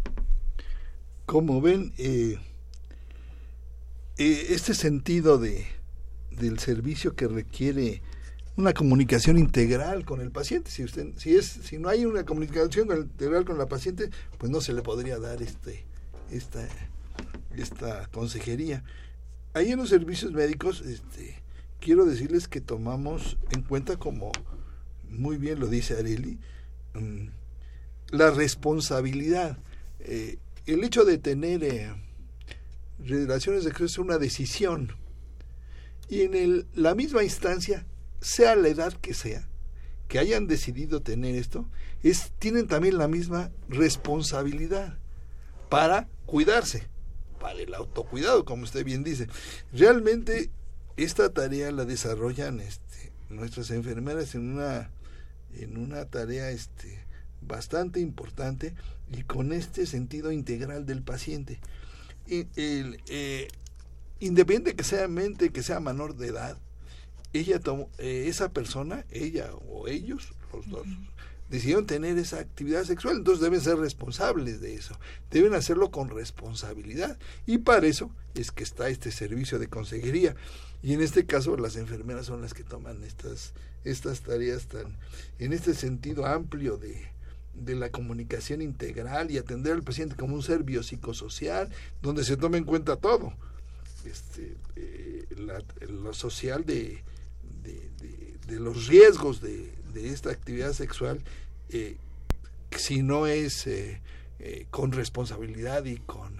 [1.26, 2.38] Como ven, eh,
[4.18, 5.65] eh, este sentido de,
[6.32, 8.02] del servicio que requiere
[8.58, 10.72] una comunicación integral con el paciente.
[10.72, 14.62] Si usted, si es, si no hay una comunicación integral con la paciente, pues no
[14.62, 15.86] se le podría dar este,
[16.32, 16.68] esta,
[17.56, 18.84] esta consejería.
[19.54, 21.45] Ahí en los servicios médicos, este,
[21.86, 24.32] quiero decirles que tomamos en cuenta, como
[25.08, 26.39] muy bien lo dice Areli,
[26.95, 27.28] mm,
[28.10, 29.60] la responsabilidad.
[30.00, 31.93] Eh, el hecho de tener eh,
[32.98, 34.93] relaciones sexuales es una decisión.
[36.10, 37.86] Y en la misma instancia,
[38.19, 39.48] sea la edad que sea,
[40.08, 41.67] que hayan decidido tener esto,
[42.02, 44.98] es, tienen también la misma responsabilidad
[45.69, 46.88] para cuidarse,
[47.39, 49.28] para el autocuidado, como usted bien dice.
[49.71, 50.50] Realmente
[50.98, 54.90] esta tarea la desarrollan este, nuestras enfermeras en una,
[55.54, 57.04] en una tarea este,
[57.42, 58.74] bastante importante
[59.12, 61.60] y con este sentido integral del paciente.
[62.28, 63.48] Y el, eh,
[64.20, 66.58] independiente que sea mente, que sea menor de edad,
[67.34, 70.88] ella tomó, eh, esa persona, ella o ellos, los dos,
[71.50, 74.98] decidieron tener esa actividad sexual, entonces deben ser responsables de eso,
[75.30, 77.20] deben hacerlo con responsabilidad.
[77.46, 80.36] Y para eso es que está este servicio de consejería
[80.86, 84.98] y en este caso las enfermeras son las que toman estas estas tareas tan
[85.39, 87.10] en este sentido amplio de
[87.56, 91.69] de la comunicación integral y atender al paciente como un ser biopsicosocial
[92.02, 93.34] donde se tome en cuenta todo
[94.06, 95.26] este eh,
[95.89, 97.04] lo social de,
[98.48, 101.19] de, los riesgos de, de esta actividad sexual
[101.69, 101.98] eh,
[102.78, 104.02] si no es eh,
[104.39, 106.38] eh, con responsabilidad y con,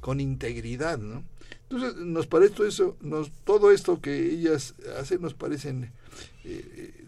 [0.00, 1.24] con integridad, ¿no?
[1.70, 5.92] Entonces, nos parece eso, nos, todo esto que ellas hacen nos parecen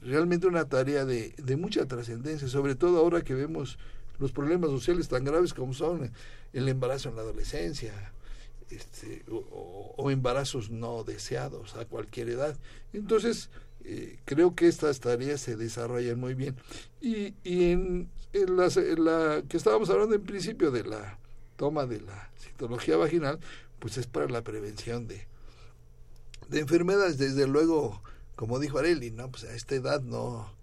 [0.03, 3.77] realmente una tarea de, de mucha trascendencia, sobre todo ahora que vemos
[4.18, 6.12] los problemas sociales tan graves como son
[6.53, 8.12] el embarazo en la adolescencia,
[8.70, 12.57] este, o, embarazos no deseados a cualquier edad.
[12.92, 13.51] Entonces,
[13.85, 16.57] eh, creo que estas tareas se desarrollan muy bien.
[17.01, 21.18] Y, y en, la que estábamos hablando en principio de la
[21.57, 23.38] toma de la citología vaginal,
[23.83, 25.27] pues es para la prevención de,
[26.49, 27.18] de enfermedades.
[27.18, 28.01] Desde luego,
[28.37, 29.29] como dijo Areli, ¿no?
[29.29, 30.55] pues a esta edad no,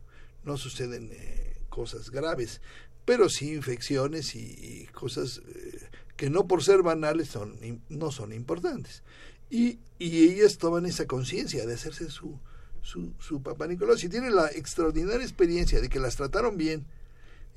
[0.46, 2.62] no suceden eh, cosas graves,
[3.04, 9.04] pero sí infecciones y, cosas eh, que no por ser banales son, no son importantes.
[9.50, 12.40] Y, y ellas toman esa conciencia de hacerse su,
[12.82, 14.00] su, su papá Nicolás.
[14.00, 16.86] Si tienen la extraordinaria experiencia de que las trataron bien,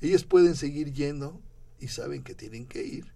[0.01, 1.39] ellas pueden seguir yendo
[1.79, 3.13] y saben que tienen que ir.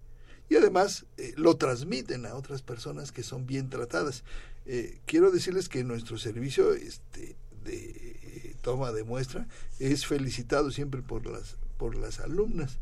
[0.48, 4.24] Y además eh, lo transmiten a otras personas que son bien tratadas.
[4.66, 9.46] Eh, quiero decirles que nuestro servicio este, de toma de muestra
[9.78, 12.78] es felicitado siempre por las, por las alumnas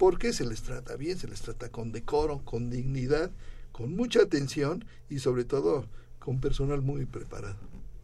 [0.00, 3.30] porque se les trata bien, se les trata con decoro, con dignidad,
[3.70, 5.84] con mucha atención y sobre todo
[6.18, 7.58] con personal muy preparado.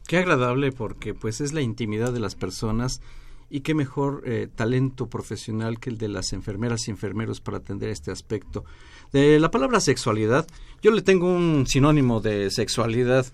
[0.06, 3.00] Qué agradable porque pues es la intimidad de las personas
[3.48, 7.88] y qué mejor eh, talento profesional que el de las enfermeras y enfermeros para atender
[7.88, 8.66] este aspecto.
[9.12, 10.46] De la palabra sexualidad,
[10.82, 13.26] yo le tengo un sinónimo de sexualidad,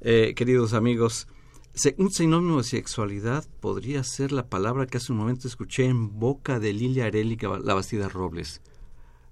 [0.00, 1.26] eh, queridos amigos.
[1.96, 6.58] Un sinónimo de sexualidad podría ser la palabra que hace un momento escuché en boca
[6.58, 8.60] de Lilia Areli Bastida Robles.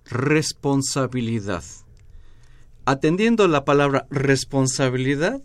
[0.04, 1.64] Responsabilidad.
[2.84, 5.42] Atendiendo la palabra responsabilidad,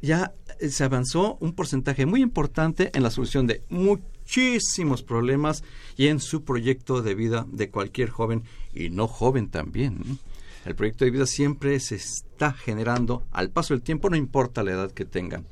[0.00, 0.32] ya
[0.68, 5.62] se avanzó un porcentaje muy importante en la solución de muchísimos problemas
[5.96, 10.18] y en su proyecto de vida de cualquier joven y no joven también.
[10.64, 14.70] El proyecto de vida siempre se está generando al paso del tiempo, no importa la
[14.72, 15.44] edad que tengan.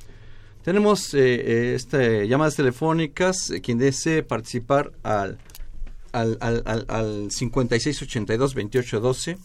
[0.63, 5.39] Tenemos eh, eh este, llamadas telefónicas, eh, quien desee participar al,
[6.13, 9.37] al, al, al, 5682-2812.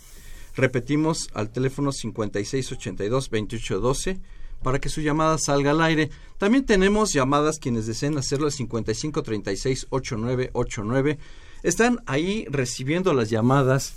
[0.56, 4.20] Repetimos al teléfono 5682-2812
[4.64, 6.10] para que su llamada salga al aire.
[6.38, 11.18] También tenemos llamadas quienes deseen hacerlo al 5536-8989.
[11.64, 13.96] Están ahí recibiendo las llamadas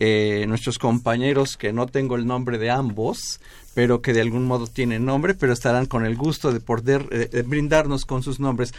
[0.00, 3.40] eh, nuestros compañeros, que no tengo el nombre de ambos,
[3.74, 7.42] pero que de algún modo tienen nombre, pero estarán con el gusto de poder eh,
[7.44, 8.72] brindarnos con sus nombres.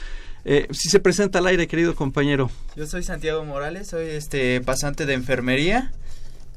[0.46, 2.50] Eh, si se presenta al aire, querido compañero.
[2.78, 5.92] Yo soy Santiago Morales, soy este pasante de enfermería,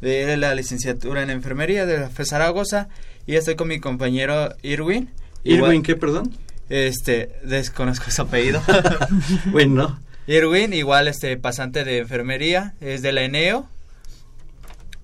[0.00, 2.88] de la licenciatura en enfermería de la Zaragoza,
[3.26, 5.10] y estoy con mi compañero Irwin.
[5.44, 6.32] ¿Irwin qué, perdón?
[6.68, 8.62] Este, desconozco su apellido.
[9.46, 10.00] bueno.
[10.26, 13.68] Irwin, igual este pasante de enfermería, es de la ENEO.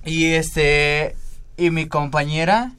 [0.04, 1.16] Y este,
[1.57, 2.72] y mi compañera,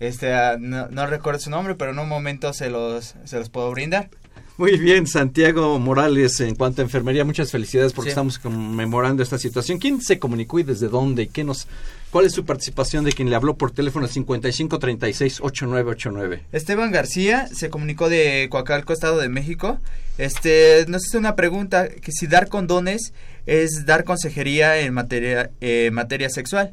[0.00, 3.70] este, ah, no, recuerdo su nombre, pero en un momento se los, se los puedo
[3.70, 4.10] brindar.
[4.56, 9.78] Muy bien, Santiago Morales, en cuanto a enfermería, muchas felicidades porque estamos conmemorando esta situación.
[9.78, 11.24] ¿Quién se comunicó y desde dónde?
[11.24, 11.66] ¿Y qué nos,
[12.14, 16.42] ¿Cuál es su participación de quien le habló por teléfono 5536-8989?
[16.52, 19.80] Esteban García se comunicó de Coacalco, Estado de México.
[20.16, 23.12] Este, nos hace una pregunta, que si dar condones
[23.46, 26.72] es dar consejería en materia, eh, materia sexual.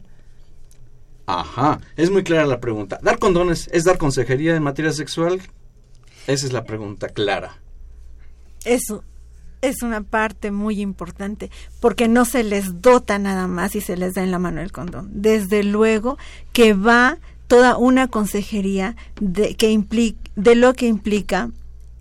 [1.25, 2.99] Ajá, es muy clara la pregunta.
[3.01, 5.41] ¿Dar condones es dar consejería en materia sexual?
[6.27, 7.59] Esa es la pregunta clara.
[8.63, 9.03] Eso
[9.61, 14.13] es una parte muy importante porque no se les dota nada más y se les
[14.13, 15.09] da en la mano el condón.
[15.13, 16.17] Desde luego
[16.53, 21.49] que va toda una consejería de, que implica, de lo que implica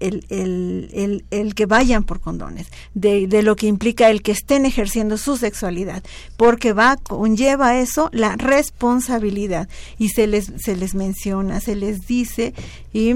[0.00, 4.64] el, el, el, que vayan por condones, de, de, lo que implica el que estén
[4.64, 6.02] ejerciendo su sexualidad,
[6.36, 9.68] porque va, conlleva eso la responsabilidad
[9.98, 12.54] y se les, se les menciona, se les dice
[12.92, 13.14] y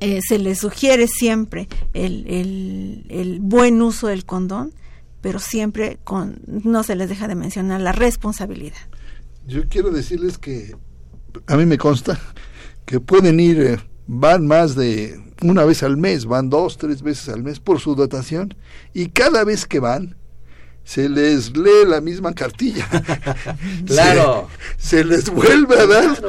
[0.00, 4.72] eh, se les sugiere siempre el, el, el buen uso del condón,
[5.20, 8.78] pero siempre con, no se les deja de mencionar la responsabilidad.
[9.46, 10.74] Yo quiero decirles que
[11.46, 12.20] a mí me consta
[12.84, 17.28] que pueden ir, eh, van más de una vez al mes, van dos, tres veces
[17.28, 18.54] al mes por su dotación
[18.92, 20.16] y cada vez que van
[20.84, 22.88] se les lee la misma cartilla.
[23.86, 24.48] claro.
[24.76, 26.22] Se, les vuelve a dar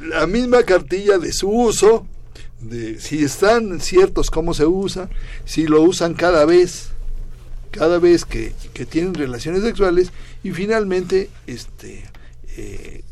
[0.00, 2.06] la misma cartilla de su uso,
[2.68, 5.08] de si están ciertos cómo se usa,
[5.44, 6.88] si lo usan cada vez,
[7.70, 10.10] cada vez que, que tienen relaciones sexuales
[10.42, 12.04] y finalmente este
[12.56, 13.02] eh,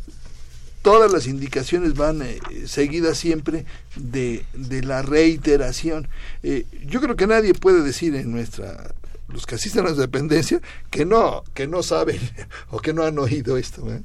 [0.84, 3.64] todas las indicaciones van eh, seguidas siempre
[3.96, 6.08] de, de la reiteración.
[6.42, 8.94] Eh, yo creo que nadie puede decir en nuestra
[9.28, 12.20] los que asisten a dependencia que no que no saben
[12.70, 13.90] o que no han oído esto.
[13.92, 14.02] ¿eh?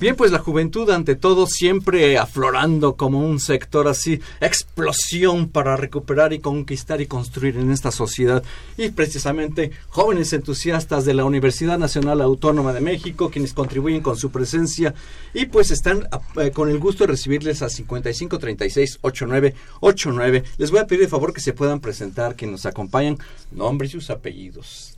[0.00, 6.32] Bien, pues la juventud ante todo siempre aflorando como un sector así, explosión para recuperar
[6.32, 8.44] y conquistar y construir en esta sociedad.
[8.76, 14.30] Y precisamente jóvenes entusiastas de la Universidad Nacional Autónoma de México, quienes contribuyen con su
[14.30, 14.94] presencia
[15.34, 20.44] y pues están eh, con el gusto de recibirles a 5536-8989.
[20.58, 23.18] Les voy a pedir de favor que se puedan presentar, que nos acompañan,
[23.50, 24.94] nombres y sus apellidos.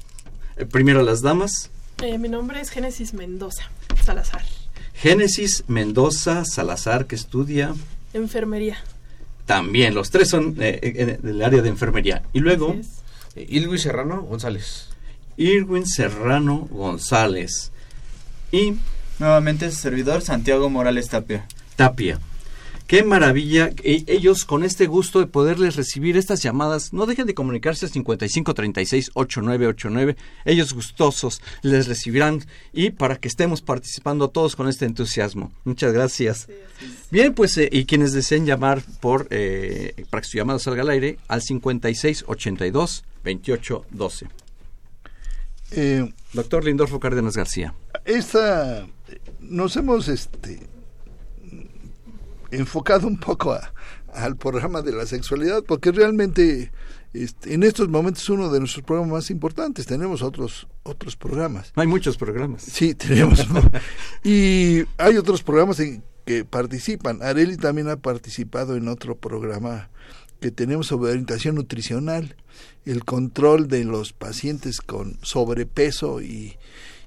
[0.58, 1.70] Eh, primero las damas.
[2.02, 3.70] Eh, mi nombre es Génesis Mendoza
[4.04, 4.59] Salazar.
[5.00, 7.74] Génesis Mendoza Salazar, que estudia
[8.12, 8.76] enfermería.
[9.46, 12.22] También, los tres son eh, del área de enfermería.
[12.34, 12.76] Y luego...
[13.34, 14.88] Eh, Irwin Serrano González.
[15.38, 17.72] Irwin Serrano González.
[18.52, 18.74] Y...
[19.18, 21.46] Nuevamente su servidor Santiago Morales Tapia.
[21.76, 22.18] Tapia.
[22.90, 26.92] Qué maravilla e, ellos con este gusto de poderles recibir estas llamadas.
[26.92, 30.16] No dejen de comunicarse al 5536-8989.
[30.44, 35.52] Ellos gustosos les recibirán y para que estemos participando todos con este entusiasmo.
[35.62, 36.48] Muchas gracias.
[37.12, 40.88] Bien, pues eh, y quienes deseen llamar por eh, para que su llamada salga al
[40.88, 44.26] aire al 5682-2812.
[45.70, 47.72] Eh, Doctor Lindorfo Cárdenas García.
[48.04, 48.84] Esta
[49.38, 50.68] nos hemos este
[52.50, 53.56] enfocado un poco
[54.12, 56.72] al programa de la sexualidad, porque realmente
[57.12, 59.86] este, en estos momentos es uno de nuestros programas más importantes.
[59.86, 61.72] Tenemos otros otros programas.
[61.76, 62.62] Hay muchos programas.
[62.62, 63.46] Sí, tenemos.
[64.24, 67.22] y hay otros programas en que participan.
[67.22, 69.90] Areli también ha participado en otro programa
[70.40, 72.36] que tenemos sobre orientación nutricional,
[72.86, 76.56] el control de los pacientes con sobrepeso y,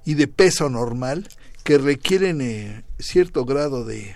[0.05, 1.27] y de peso normal
[1.63, 4.15] que requieren eh, cierto grado de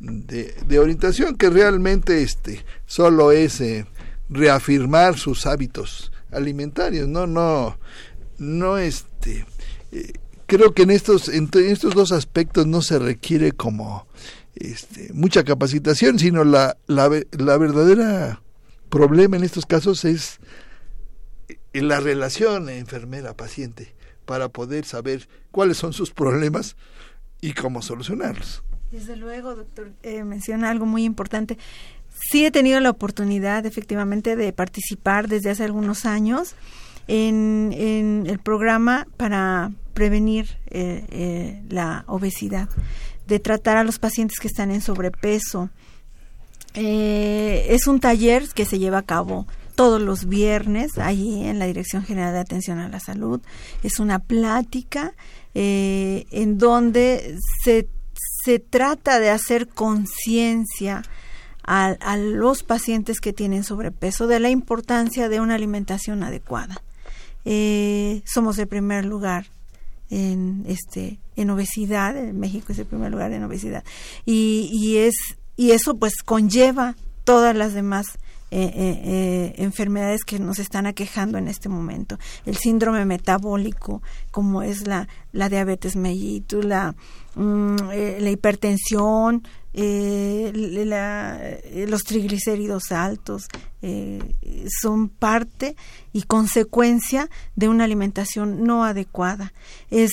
[0.00, 3.86] de, orientación que realmente este solo es eh,
[4.28, 7.78] reafirmar sus hábitos alimentarios no no
[8.38, 9.44] no este
[9.90, 10.12] eh,
[10.46, 14.06] creo que en estos en, estos dos aspectos no se requiere como
[14.54, 18.42] este, mucha capacitación sino la, la, la verdadera
[18.90, 20.38] problema en estos casos es
[21.48, 23.94] eh, la relación enfermera paciente
[24.26, 26.76] para poder saber cuáles son sus problemas
[27.40, 31.58] y cómo solucionarlos desde luego, doctor, eh, menciona algo muy importante.
[32.30, 36.54] Sí he tenido la oportunidad, efectivamente, de participar desde hace algunos años
[37.06, 42.68] en, en el programa para prevenir eh, eh, la obesidad,
[43.26, 45.70] de tratar a los pacientes que están en sobrepeso.
[46.74, 52.04] es un taller que se lleva a cabo todos los viernes ahí en la Dirección
[52.04, 53.40] General de Atención a la Salud.
[53.82, 55.14] Es una plática
[55.54, 57.88] en donde se
[58.44, 61.02] se trata de hacer conciencia
[61.64, 66.80] a, los pacientes que tienen sobrepeso de la importancia de una alimentación adecuada.
[67.44, 69.46] Eh, somos el primer lugar
[70.10, 73.84] en este en obesidad en México es el primer lugar en obesidad
[74.24, 75.14] y, y es
[75.54, 78.06] y eso pues conlleva todas las demás
[78.50, 82.18] eh, eh, eh, enfermedades que nos están aquejando en este momento.
[82.46, 86.94] El síndrome metabólico, como es la, la diabetes mellitus, la,
[87.34, 87.76] mm,
[88.20, 89.42] la hipertensión,
[91.86, 93.48] los triglicéridos altos,
[94.80, 95.76] son parte
[96.12, 99.52] y consecuencia de una alimentación no adecuada.
[99.90, 100.12] Es,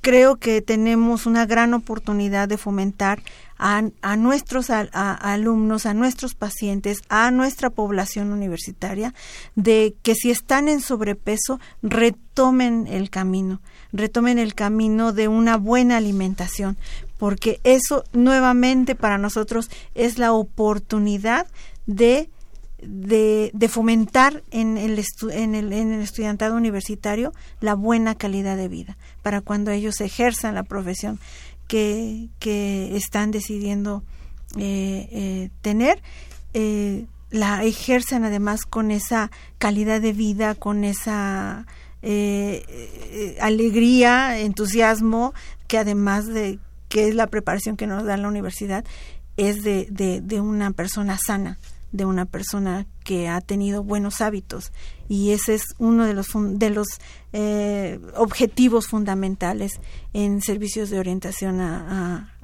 [0.00, 3.22] creo que tenemos una gran oportunidad de fomentar
[3.62, 9.12] a, nuestros alumnos, a nuestros pacientes, a nuestra población universitaria,
[9.54, 13.60] de que si están en sobrepeso, retomen el camino,
[13.92, 16.78] retomen el camino de una buena alimentación,
[17.18, 21.46] porque eso nuevamente para nosotros es la oportunidad
[21.84, 22.30] de
[22.82, 28.96] de, fomentar en el, en, el, en el estudiantado universitario la buena calidad de vida
[29.22, 31.18] para cuando ellos ejerzan la profesión
[31.70, 34.02] que, están decidiendo
[34.56, 36.02] eh, eh, tener,
[36.52, 41.66] eh, la ejercen además con esa calidad de vida, con esa
[43.40, 45.32] alegría, entusiasmo,
[45.68, 46.58] que además de
[46.88, 48.84] que es la preparación que nos da la universidad,
[49.36, 51.58] es de, de una persona sana,
[51.92, 54.72] de una persona que ha tenido buenos hábitos.
[55.08, 56.86] Y ese es uno de los de los
[57.32, 59.72] eh, objetivos fundamentales
[60.12, 62.36] en servicios de orientación a,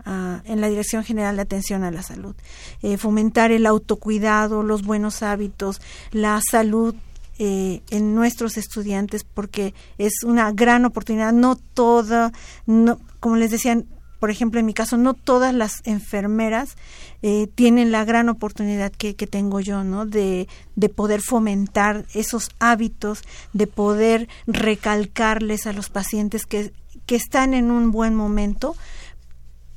[0.45, 2.35] en la Dirección General de Atención a la Salud.
[2.83, 5.81] Eh, fomentar el autocuidado los buenos hábitos
[6.13, 6.95] la salud
[7.39, 11.33] eh, en nuestros estudiantes porque es una gran oportunidad.
[11.33, 12.33] No toda
[12.67, 13.87] no como les decían
[14.27, 16.75] por ejemplo, en mi caso, no todas las enfermeras
[17.23, 20.05] eh, tienen la gran oportunidad que, que tengo yo, ¿no?
[20.05, 23.23] De, de poder fomentar esos hábitos,
[23.53, 26.73] de poder recalcarles a los pacientes que,
[27.07, 28.75] que están en un buen momento,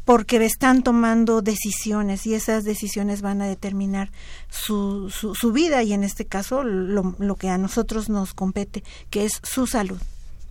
[0.03, 4.09] porque están tomando decisiones y esas decisiones van a determinar
[4.49, 8.83] su, su, su vida y en este caso lo, lo, que a nosotros nos compete,
[9.11, 9.99] que es su salud.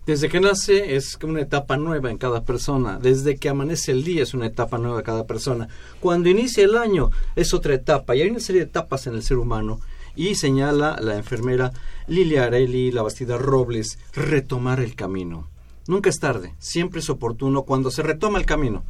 [0.08, 4.22] Desde que nace es una etapa nueva en cada persona, desde que amanece el día
[4.22, 5.68] es una etapa nueva en cada persona,
[6.00, 9.22] cuando inicia el año es otra etapa y hay una serie de etapas en el
[9.22, 9.80] ser humano
[10.16, 11.74] y señala la enfermera
[12.06, 15.50] Lilia Areli, la Bastida Robles, retomar el camino.
[15.86, 18.84] Nunca es tarde, siempre es oportuno cuando se retoma el camino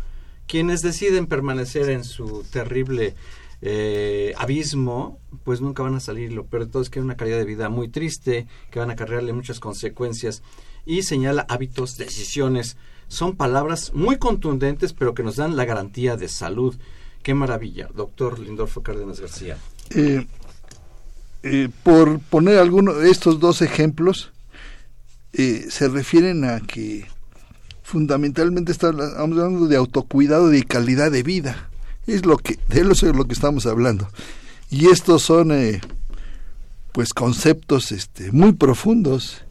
[0.46, 3.16] quienes deciden permanecer en su terrible
[3.60, 6.32] eh, abismo, pues nunca van a salir.
[6.32, 8.90] Lo peor de todo es que hay una calidad de vida muy triste, que van
[8.90, 10.42] a acarrearle muchas consecuencias.
[10.88, 12.78] Y señala hábitos, decisiones.
[13.08, 16.76] Son palabras muy contundentes, pero que nos dan la garantía de salud.
[17.22, 19.58] Qué maravilla, doctor Lindorfo Cárdenas García.
[19.90, 20.26] Eh,
[21.42, 24.32] eh, por poner alguno de estos dos ejemplos,
[25.34, 27.06] eh, se refieren a que
[27.82, 31.68] fundamentalmente estamos hablando de autocuidado y calidad de vida.
[32.06, 34.08] Es lo que, de eso es lo que estamos hablando.
[34.70, 35.52] Y estos son
[36.92, 39.42] pues conceptos este, muy profundos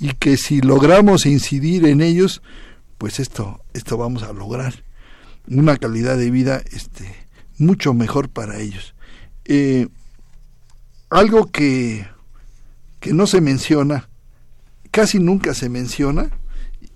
[0.00, 2.42] y que si logramos incidir en ellos,
[2.98, 4.84] pues esto, esto vamos a lograr
[5.48, 7.14] una calidad de vida este,
[7.58, 8.94] mucho mejor para ellos.
[9.44, 9.88] Eh,
[11.10, 12.06] algo que,
[13.00, 14.08] que no se menciona,
[14.90, 16.30] casi nunca se menciona,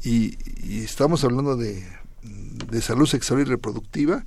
[0.04, 0.36] y,
[0.82, 1.84] estamos hablando de,
[2.70, 4.24] de, salud sexual y reproductiva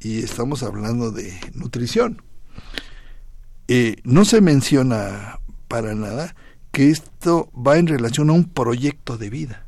[0.00, 2.22] y estamos hablando de nutrición.
[3.68, 6.34] Eh, no se menciona para nada
[6.76, 9.64] que esto va en relación a un proyecto de vida.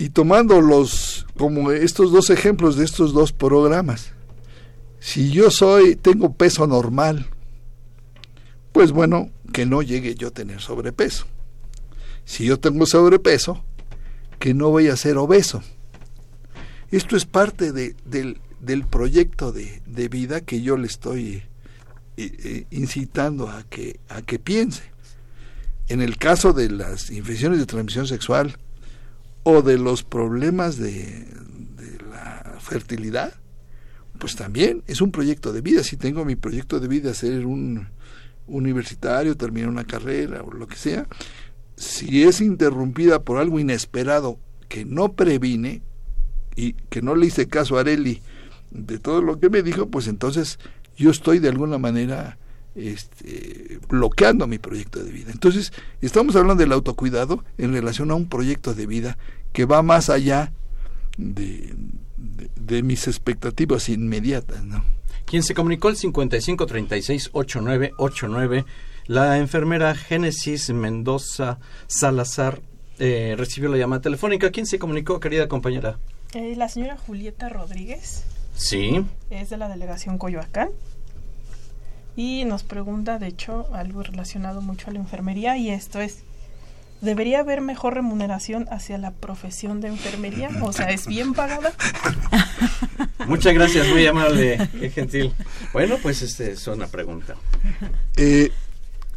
[0.00, 4.10] Y tomando los como estos dos ejemplos de estos dos programas,
[4.98, 7.28] si yo soy tengo peso normal,
[8.72, 11.28] pues bueno, que no llegue yo a tener sobrepeso
[12.24, 13.64] si yo tengo sobrepeso,
[14.38, 15.62] que no voy a ser obeso.
[16.90, 21.42] Esto es parte de, del, del, proyecto de, de, vida que yo le estoy
[22.70, 24.82] incitando a que, a que piense.
[25.88, 28.56] En el caso de las infecciones de transmisión sexual
[29.42, 31.26] o de los problemas de,
[31.76, 33.34] de la fertilidad,
[34.18, 35.82] pues también es un proyecto de vida.
[35.82, 37.88] Si tengo mi proyecto de vida, ser un
[38.46, 41.06] universitario, terminar una carrera o lo que sea,
[41.76, 45.82] si es interrumpida por algo inesperado que no previne
[46.54, 48.20] y que no le hice caso a Areli
[48.70, 50.58] de todo lo que me dijo, pues entonces
[51.00, 52.38] yo estoy de alguna manera
[52.74, 55.30] este, bloqueando mi proyecto de vida.
[55.32, 59.18] Entonces, estamos hablando del autocuidado en relación a un proyecto de vida
[59.52, 60.52] que va más allá
[61.16, 61.74] de,
[62.16, 64.84] de, de mis expectativas inmediatas, ¿no?
[65.24, 68.64] Quien se comunicó el 55 36 89 89
[69.06, 72.60] la enfermera Génesis Mendoza Salazar
[73.00, 74.50] eh, recibió la llamada telefónica.
[74.50, 75.98] ¿Quién se comunicó, querida compañera?
[76.34, 78.22] Eh, la señora Julieta Rodríguez.
[78.54, 79.04] Sí.
[79.30, 80.68] Es de la delegación Coyoacán.
[82.20, 86.18] Y nos pregunta, de hecho, algo relacionado mucho a la enfermería y esto es,
[87.00, 90.50] ¿debería haber mejor remuneración hacia la profesión de enfermería?
[90.60, 91.72] O sea, ¿es bien pagada?
[93.26, 95.32] Muchas gracias, muy amable, qué gentil.
[95.72, 97.36] Bueno, pues este es una pregunta.
[98.18, 98.52] Eh,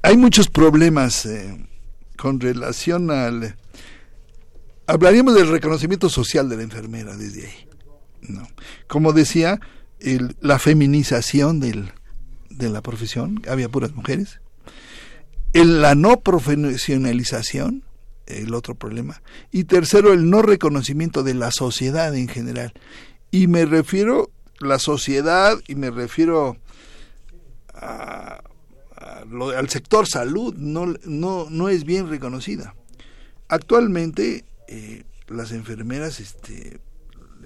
[0.01, 1.68] hay muchos problemas eh,
[2.16, 3.58] con relación al...
[4.88, 7.68] Hablaríamos del reconocimiento social de la enfermera desde ahí.
[8.22, 8.47] ¿no?
[8.88, 9.60] Como decía,
[9.99, 11.91] el, la feminización del,
[12.58, 14.39] de la profesión, había puras mujeres.
[15.54, 17.84] El, la no profesionalización,
[18.26, 19.22] el otro problema.
[19.51, 22.74] Y tercero, el no reconocimiento de la sociedad en general.
[23.32, 24.30] Y me refiero
[24.60, 26.58] la sociedad y me refiero
[27.74, 28.41] a
[29.56, 32.76] al sector salud no, no, no es bien reconocida.
[33.47, 36.80] Actualmente eh, las enfermeras, este,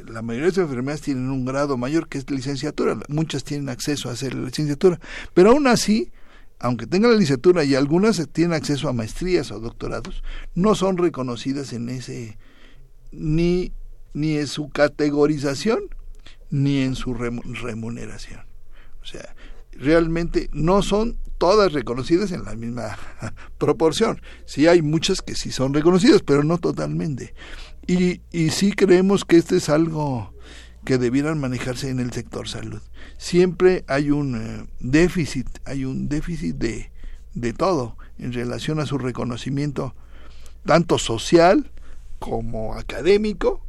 [0.08, 4.10] la mayoría de las enfermeras tienen un grado mayor que es licenciatura, muchas tienen acceso
[4.10, 5.00] a hacer la licenciatura,
[5.34, 6.12] pero aún así,
[6.60, 10.24] aunque tengan la licenciatura y algunas tienen acceso a maestrías o doctorados,
[10.56, 12.38] no son reconocidas en ese
[13.12, 13.72] ni
[14.14, 15.80] ni en su categorización
[16.50, 18.42] ni en su remuneración.
[19.02, 19.36] O sea,
[19.72, 22.98] realmente no son todas reconocidas en la misma
[23.58, 24.22] proporción.
[24.46, 27.34] Sí hay muchas que sí son reconocidas, pero no totalmente.
[27.88, 30.34] Y, y sí creemos que este es algo
[30.84, 32.82] que debieran manejarse en el sector salud.
[33.18, 36.92] Siempre hay un eh, déficit, hay un déficit de,
[37.34, 39.96] de todo en relación a su reconocimiento,
[40.66, 41.72] tanto social
[42.20, 43.66] como académico,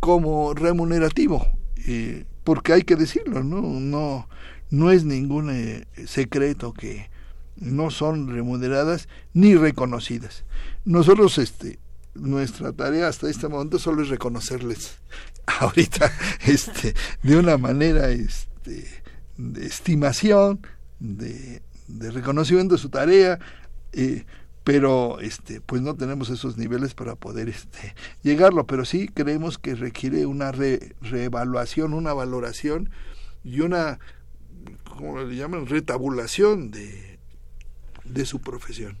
[0.00, 1.46] como remunerativo,
[1.86, 4.28] eh, porque hay que decirlo, no, no,
[4.70, 7.10] no es ningún eh, secreto que
[7.56, 10.44] no son remuneradas ni reconocidas.
[10.84, 11.78] Nosotros, este,
[12.18, 14.98] nuestra tarea hasta este momento solo es reconocerles.
[15.46, 16.12] Ahorita,
[16.46, 18.84] este, de una manera, este,
[19.36, 20.60] de estimación,
[20.98, 23.38] de, de reconocimiento de su tarea,
[23.92, 24.24] eh,
[24.64, 28.66] pero este pues no tenemos esos niveles para poder este llegarlo.
[28.66, 32.90] Pero sí creemos que requiere una reevaluación una valoración
[33.42, 33.98] y una
[34.84, 37.18] como le llaman retabulación de
[38.04, 38.98] de su profesión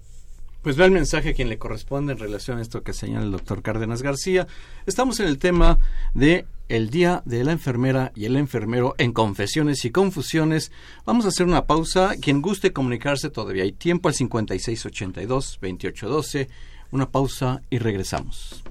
[0.62, 3.32] pues ve el mensaje a quien le corresponde en relación a esto que señala el
[3.32, 4.46] doctor Cárdenas García.
[4.86, 5.78] Estamos en el tema
[6.14, 10.72] de el Día de la Enfermera y el Enfermero en Confesiones y Confusiones.
[11.06, 12.16] Vamos a hacer una pausa.
[12.20, 16.48] Quien guste comunicarse, todavía hay tiempo al 5682-2812.
[16.90, 18.64] Una pausa y regresamos.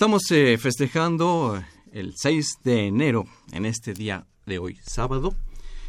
[0.00, 5.34] Estamos eh, festejando el 6 de enero, en este día de hoy, sábado,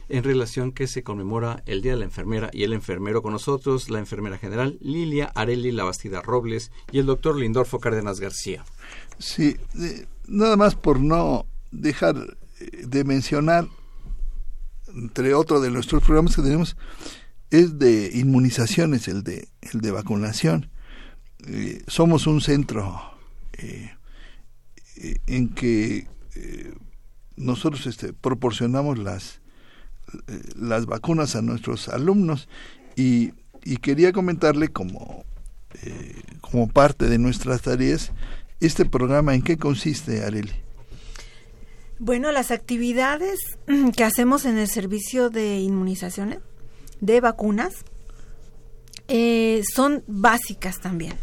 [0.09, 3.89] en relación que se conmemora el Día de la Enfermera y el enfermero con nosotros,
[3.89, 8.65] la enfermera general Lilia Areli Labastida Robles y el doctor Lindorfo Cárdenas García.
[9.17, 9.55] Sí,
[10.27, 12.17] nada más por no dejar
[12.59, 13.69] eh, de mencionar,
[14.93, 16.75] entre otros de nuestros programas que tenemos,
[17.49, 20.69] es de inmunizaciones, el de, el de vacunación.
[21.47, 23.01] Eh, somos un centro
[23.53, 23.91] eh,
[25.27, 26.73] en que eh,
[27.35, 29.41] nosotros este, proporcionamos las,
[30.27, 32.47] eh, las vacunas a nuestros alumnos
[32.95, 33.33] y,
[33.81, 35.23] quería comentarle como,
[36.41, 38.11] como parte de nuestras tareas
[38.59, 40.53] este programa en qué consiste, Areli.
[41.99, 43.39] Bueno, las actividades
[43.95, 46.39] que hacemos en el servicio de inmunizaciones,
[47.01, 47.85] de vacunas,
[49.75, 51.13] son básicas también.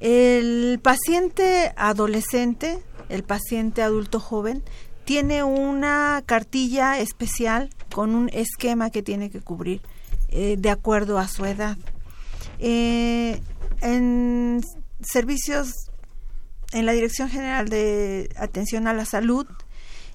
[0.00, 4.62] El paciente adolescente, el paciente adulto joven,
[5.04, 9.82] tiene una cartilla especial con un esquema que tiene que cubrir
[10.28, 11.76] eh, de acuerdo a su edad.
[12.60, 13.42] Eh,
[13.82, 14.62] en
[15.02, 15.72] servicios,
[16.72, 19.46] en la Dirección General de Atención a la Salud,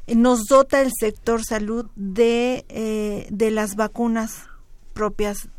[0.08, 4.48] nos dota el sector salud de, eh, de las vacunas
[4.94, 5.50] propias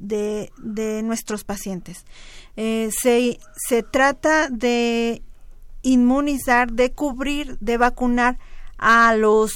[0.00, 2.04] de, de nuestros pacientes.
[2.56, 3.38] Eh, se,
[3.68, 5.22] se trata de
[5.82, 8.38] inmunizar, de cubrir, de vacunar
[8.78, 9.52] a los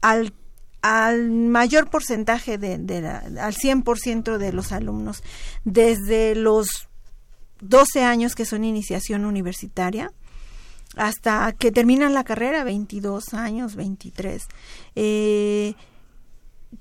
[0.00, 0.32] al,
[0.80, 5.22] al mayor porcentaje de, de la, al 100% de los alumnos
[5.64, 6.88] desde los
[7.60, 10.12] 12 años que son iniciación universitaria
[10.96, 14.46] hasta que terminan la carrera 22 años 23
[14.94, 15.74] eh,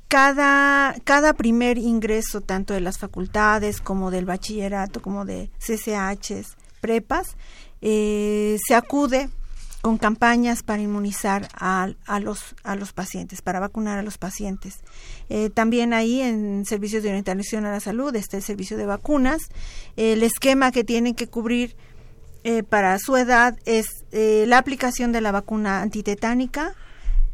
[0.07, 7.35] cada, cada primer ingreso, tanto de las facultades como del bachillerato, como de CCHs, prepas,
[7.81, 9.29] eh, se acude
[9.81, 14.75] con campañas para inmunizar a, a, los, a los pacientes, para vacunar a los pacientes.
[15.29, 19.43] Eh, también ahí en servicios de orientación a la salud está el servicio de vacunas.
[19.95, 21.77] El esquema que tienen que cubrir
[22.43, 26.75] eh, para su edad es la aplicación de la vacuna antitetánica,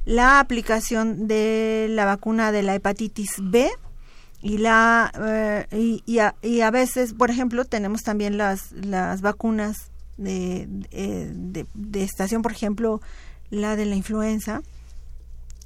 [0.05, 3.69] la aplicación de la vacuna de la hepatitis B
[4.41, 5.11] y la
[5.71, 11.65] eh, y, a, y, a, veces por ejemplo tenemos también las las vacunas de, de,
[11.73, 13.01] de, estación por ejemplo
[13.49, 14.61] la de la influenza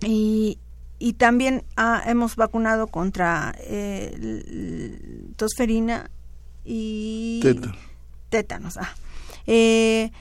[0.01, 0.59] y,
[0.99, 6.09] y también ah, hemos vacunado contra eh, tosferina
[6.63, 7.41] y
[8.29, 8.93] tétanos ah.
[9.47, 10.11] eh,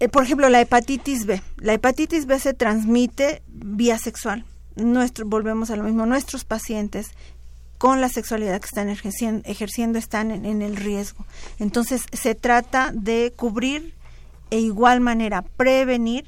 [0.00, 1.42] eh, por ejemplo, la hepatitis B.
[1.56, 4.44] La hepatitis B se transmite vía sexual.
[4.76, 6.06] Nuestro, volvemos a lo mismo.
[6.06, 7.10] Nuestros pacientes
[7.78, 11.24] con la sexualidad que están ejerciendo, están en, el riesgo.
[11.60, 13.94] Entonces, se trata de cubrir
[14.50, 16.26] e igual manera prevenir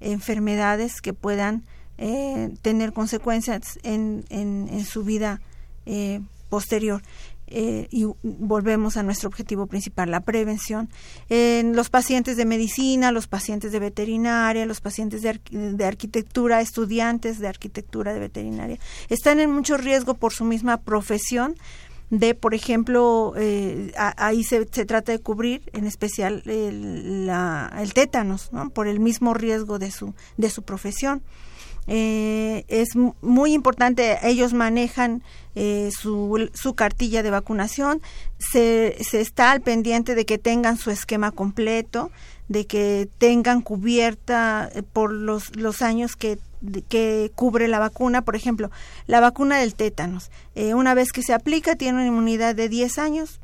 [0.00, 1.64] enfermedades que puedan
[1.96, 5.40] eh, tener consecuencias en, en, su vida
[5.86, 7.02] eh, posterior.
[7.52, 10.88] Eh, y volvemos a nuestro objetivo principal, la prevención.
[11.28, 17.48] En los pacientes de medicina, los pacientes de veterinaria, los pacientes de, arquitectura, estudiantes de
[17.48, 18.78] arquitectura de veterinaria,
[19.08, 21.56] están en mucho riesgo por su misma profesión
[22.10, 27.94] de, por ejemplo, eh, ahí se, se, trata de cubrir en especial el, la, el
[27.94, 28.70] tétanos, ¿no?
[28.70, 31.22] por el mismo riesgo de su, de su profesión.
[31.86, 35.22] Eh, es muy importante, ellos manejan
[35.54, 38.00] eh, su, su, cartilla de vacunación,
[38.38, 42.10] se, se está al pendiente de que tengan su esquema completo,
[42.50, 46.38] de que tengan cubierta eh, por los, los años que,
[46.88, 48.22] que cubre la vacuna.
[48.22, 48.70] Por ejemplo,
[49.06, 50.30] la vacuna del tétanos.
[50.54, 53.40] Eh, una vez que se aplica, tiene una inmunidad de 10 años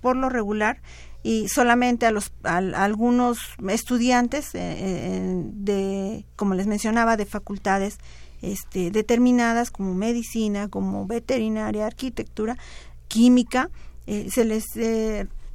[0.00, 0.80] por lo regular
[1.28, 7.98] y solamente a los algunos estudiantes eh, eh, de como les mencionaba de facultades
[8.40, 12.56] este, determinadas como medicina como veterinaria arquitectura
[13.08, 13.68] química
[14.06, 14.64] eh, se les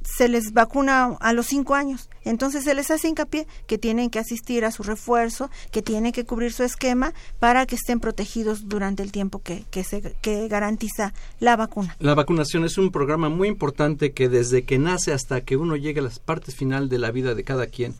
[0.04, 2.08] se les vacuna a los cinco años.
[2.24, 6.24] Entonces se les hace hincapié que tienen que asistir a su refuerzo, que tienen que
[6.24, 11.12] cubrir su esquema para que estén protegidos durante el tiempo que, que, se, que garantiza
[11.40, 11.96] la vacuna.
[11.98, 16.00] La vacunación es un programa muy importante que desde que nace hasta que uno llegue
[16.00, 17.94] a las partes final de la vida de cada quien,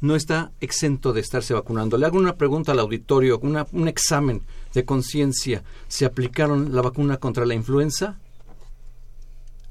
[0.00, 1.96] no está exento de estarse vacunando.
[1.96, 4.42] Le hago una pregunta al auditorio, una, un examen
[4.74, 5.62] de conciencia.
[5.88, 8.18] ¿Se aplicaron la vacuna contra la influenza?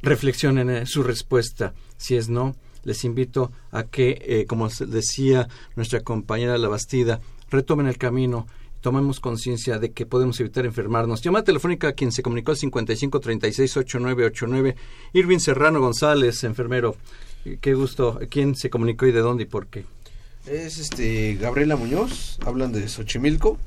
[0.05, 1.73] Reflexionen en su respuesta.
[1.97, 7.87] Si es no, les invito a que, eh, como decía nuestra compañera La Bastida, retomen
[7.87, 8.47] el camino
[8.85, 11.19] tomemos conciencia de que podemos evitar enfermarnos.
[11.23, 14.75] Llamada telefónica a quien se comunicó al 55 36 8989.
[15.13, 16.95] Irving Serrano González, enfermero.
[17.61, 18.19] Qué gusto.
[18.29, 19.85] ¿Quién se comunicó y de dónde y por qué?
[20.45, 23.57] Es este Gabriela Muñoz, hablan de Xochimilco.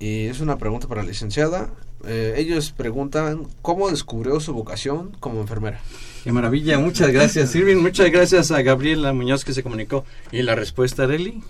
[0.00, 1.70] Y es una pregunta para la licenciada.
[2.06, 5.80] Eh, ellos preguntan cómo descubrió su vocación como enfermera.
[6.24, 10.04] Qué maravilla, muchas gracias Irving, muchas gracias a Gabriela Muñoz que se comunicó.
[10.32, 11.42] ¿Y la respuesta, Areli?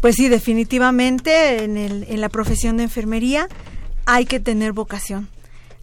[0.00, 3.48] pues sí, definitivamente en, el, en la profesión de enfermería
[4.06, 5.28] hay que tener vocación.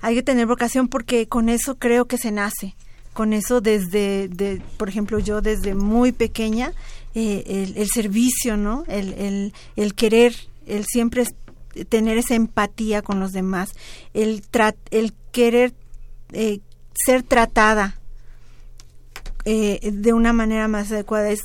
[0.01, 2.75] Hay que tener vocación porque con eso creo que se nace.
[3.13, 6.73] Con eso desde, de, por ejemplo, yo desde muy pequeña,
[7.13, 8.83] eh, el, servicio, ¿no?
[8.87, 10.33] El, el, el querer,
[10.65, 11.25] el siempre
[11.89, 13.73] tener esa empatía con los demás,
[14.13, 14.43] el,
[14.91, 15.73] el querer
[16.31, 16.59] eh,
[16.93, 17.97] ser tratada
[19.43, 21.41] eh, de una manera más adecuada es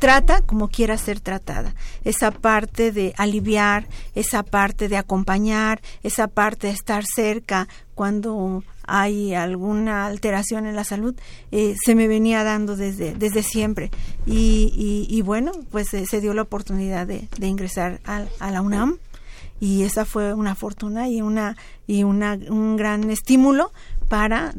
[0.00, 1.74] trata como quiera ser tratada.
[2.04, 9.34] Esa parte de aliviar esa parte de acompañar esa parte de estar cerca cuando hay
[9.34, 11.14] alguna alteración en la salud
[11.50, 13.90] eh, se me venía dando desde desde siempre
[14.26, 18.98] y, y, bueno pues se dio la oportunidad de, de ingresar a la UNAM
[19.60, 21.56] y esa fue una fortuna y una
[21.86, 23.72] y una, un gran estímulo
[24.08, 24.54] para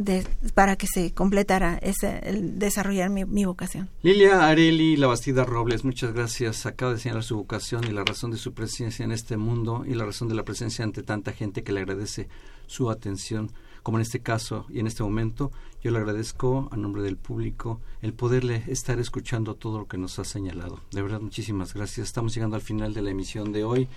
[0.54, 3.90] para que se completara ese el desarrollar mi, mi, vocación.
[4.02, 6.66] Lilia Areli Labastida Robles, muchas gracias.
[6.66, 9.94] Acaba de señalar su vocación y la razón de su presencia en este mundo y
[9.94, 12.28] la razón de la presencia ante tanta gente que le agradece
[12.66, 13.52] su atención,
[13.88, 15.50] como en este caso y en este momento.
[15.82, 20.20] Yo le agradezco a nombre del público el poderle estar escuchando todo lo que nos
[20.20, 20.82] ha señalado.
[20.92, 22.08] De verdad, muchísimas gracias.
[22.08, 23.88] Estamos llegando al final de la emisión de hoy.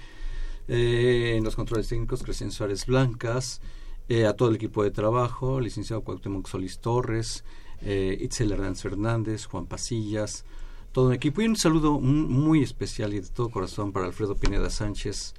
[0.69, 3.63] Eh, en los controles técnicos, Crescen Suárez Blancas,
[4.09, 7.43] eh, a todo el equipo de trabajo, licenciado Cuauhtémoc Solís Torres,
[7.83, 10.45] eh, Itzel Hernández Fernández, Juan Pasillas,
[10.93, 14.71] todo un equipo y un saludo muy especial y de todo corazón para Alfredo Pineda
[14.71, 15.35] Sánchez.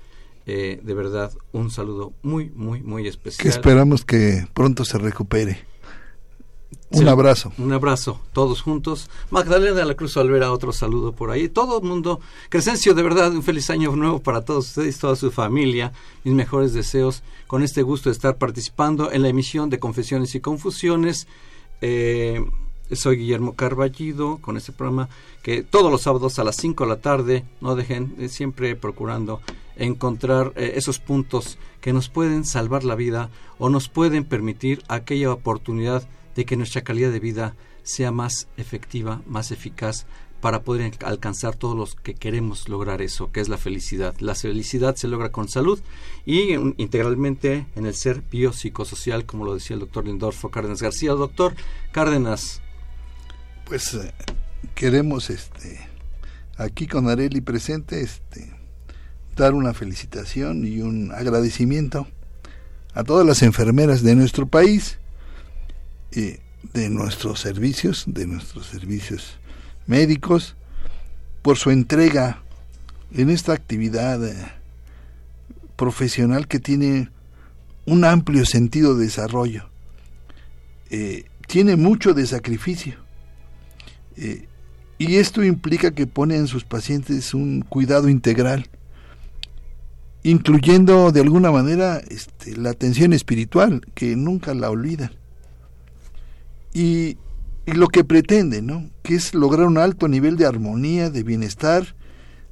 [0.81, 3.43] De verdad, un saludo muy, muy, muy especial.
[3.43, 5.71] Que esperamos que pronto se recupere.
[6.91, 7.53] Un abrazo.
[7.57, 9.09] Un abrazo, todos juntos.
[9.29, 11.47] Magdalena de la Cruz Olvera, otro saludo por ahí.
[11.47, 12.19] Todo el mundo.
[12.49, 15.93] Crescencio, de verdad, un feliz año nuevo para todos ustedes, toda su familia.
[16.25, 17.23] Mis mejores deseos.
[17.47, 21.27] Con este gusto de estar participando en la emisión de Confesiones y Confusiones.
[21.79, 22.43] Eh,
[22.95, 25.09] soy Guillermo Carballido con este programa
[25.41, 29.41] que todos los sábados a las 5 de la tarde, no dejen, eh, siempre procurando
[29.75, 35.31] encontrar eh, esos puntos que nos pueden salvar la vida o nos pueden permitir aquella
[35.31, 40.05] oportunidad de que nuestra calidad de vida sea más efectiva, más eficaz,
[40.41, 44.15] para poder alcanzar todos los que queremos lograr eso, que es la felicidad.
[44.19, 45.79] La felicidad se logra con salud
[46.25, 51.11] y integralmente en el ser biopsicosocial, como lo decía el doctor Lindorfo Cárdenas García.
[51.11, 51.53] Doctor
[51.91, 52.60] Cárdenas.
[53.71, 54.11] Pues eh,
[54.75, 55.79] queremos este
[56.57, 58.51] aquí con Areli presente este
[59.37, 62.05] dar una felicitación y un agradecimiento
[62.93, 64.99] a todas las enfermeras de nuestro país
[66.11, 66.39] y
[66.73, 69.39] de nuestros servicios, de nuestros servicios
[69.87, 70.57] médicos
[71.41, 72.43] por su entrega
[73.13, 74.35] en esta actividad eh,
[75.77, 77.09] profesional que tiene
[77.85, 79.69] un amplio sentido de desarrollo.
[80.89, 83.00] Eh, tiene mucho de sacrificio.
[84.17, 84.47] Eh,
[84.97, 88.69] y esto implica que pone en sus pacientes un cuidado integral,
[90.23, 95.11] incluyendo de alguna manera este, la atención espiritual, que nunca la olvidan.
[96.73, 97.17] Y
[97.65, 98.89] y lo que pretende, ¿no?
[99.03, 101.95] Que es lograr un alto nivel de armonía, de bienestar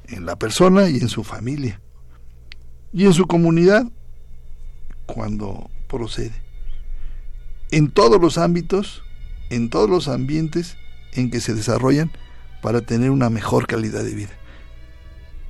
[0.08, 1.82] en la persona y en su familia.
[2.94, 3.88] Y en su comunidad
[5.08, 6.44] cuando procede.
[7.72, 9.04] En todos los ámbitos,
[9.50, 10.78] en todos los ambientes
[11.14, 12.12] en que se desarrollan
[12.62, 14.32] para tener una mejor calidad de vida.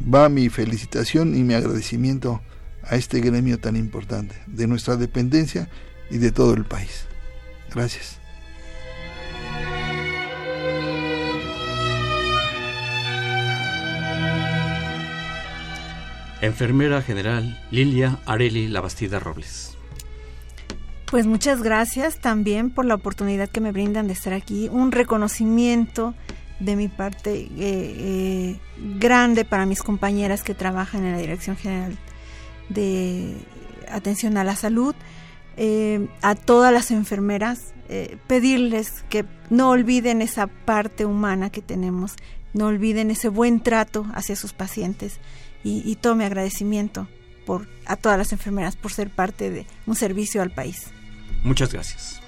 [0.02, 2.42] Va mi felicitación y mi agradecimiento
[2.84, 5.70] a este gremio tan importante de nuestra dependencia
[6.10, 7.06] y de todo el país.
[7.74, 8.20] Gracias.
[16.42, 19.79] Enfermera general Lilia Areli Labastida Robles.
[21.10, 24.70] Pues muchas gracias también por la oportunidad que me brindan de estar aquí.
[24.72, 26.14] Un reconocimiento
[26.60, 28.60] de mi parte eh, eh,
[29.00, 31.98] grande para mis compañeras que trabajan en la Dirección General
[32.70, 33.38] de
[33.90, 34.94] Atención a la Salud,
[35.58, 37.74] eh, a todas las enfermeras,
[38.28, 42.18] pedirles que no olviden esa parte humana que tenemos,
[42.54, 45.20] no olviden ese buen trato hacia sus pacientes
[45.64, 47.08] y, todo mi agradecimiento
[47.48, 50.92] por, a todas las enfermeras por ser parte de un servicio al país.
[51.44, 52.20] Muchas gracias.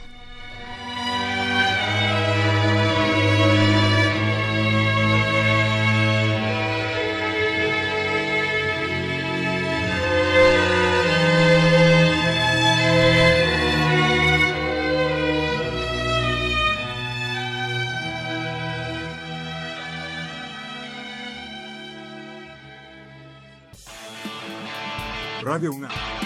[25.62, 26.21] Y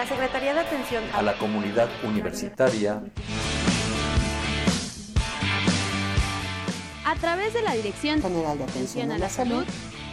[0.00, 3.02] la Secretaría de Atención a la Comunidad Universitaria.
[7.04, 9.62] A través de la Dirección General de Atención a la Salud.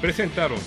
[0.02, 0.60] Presentaron.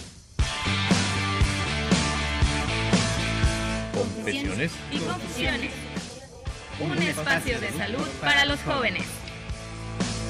[3.92, 5.70] Confesiones y confusiones.
[6.80, 9.19] Un espacio de salud para los jóvenes.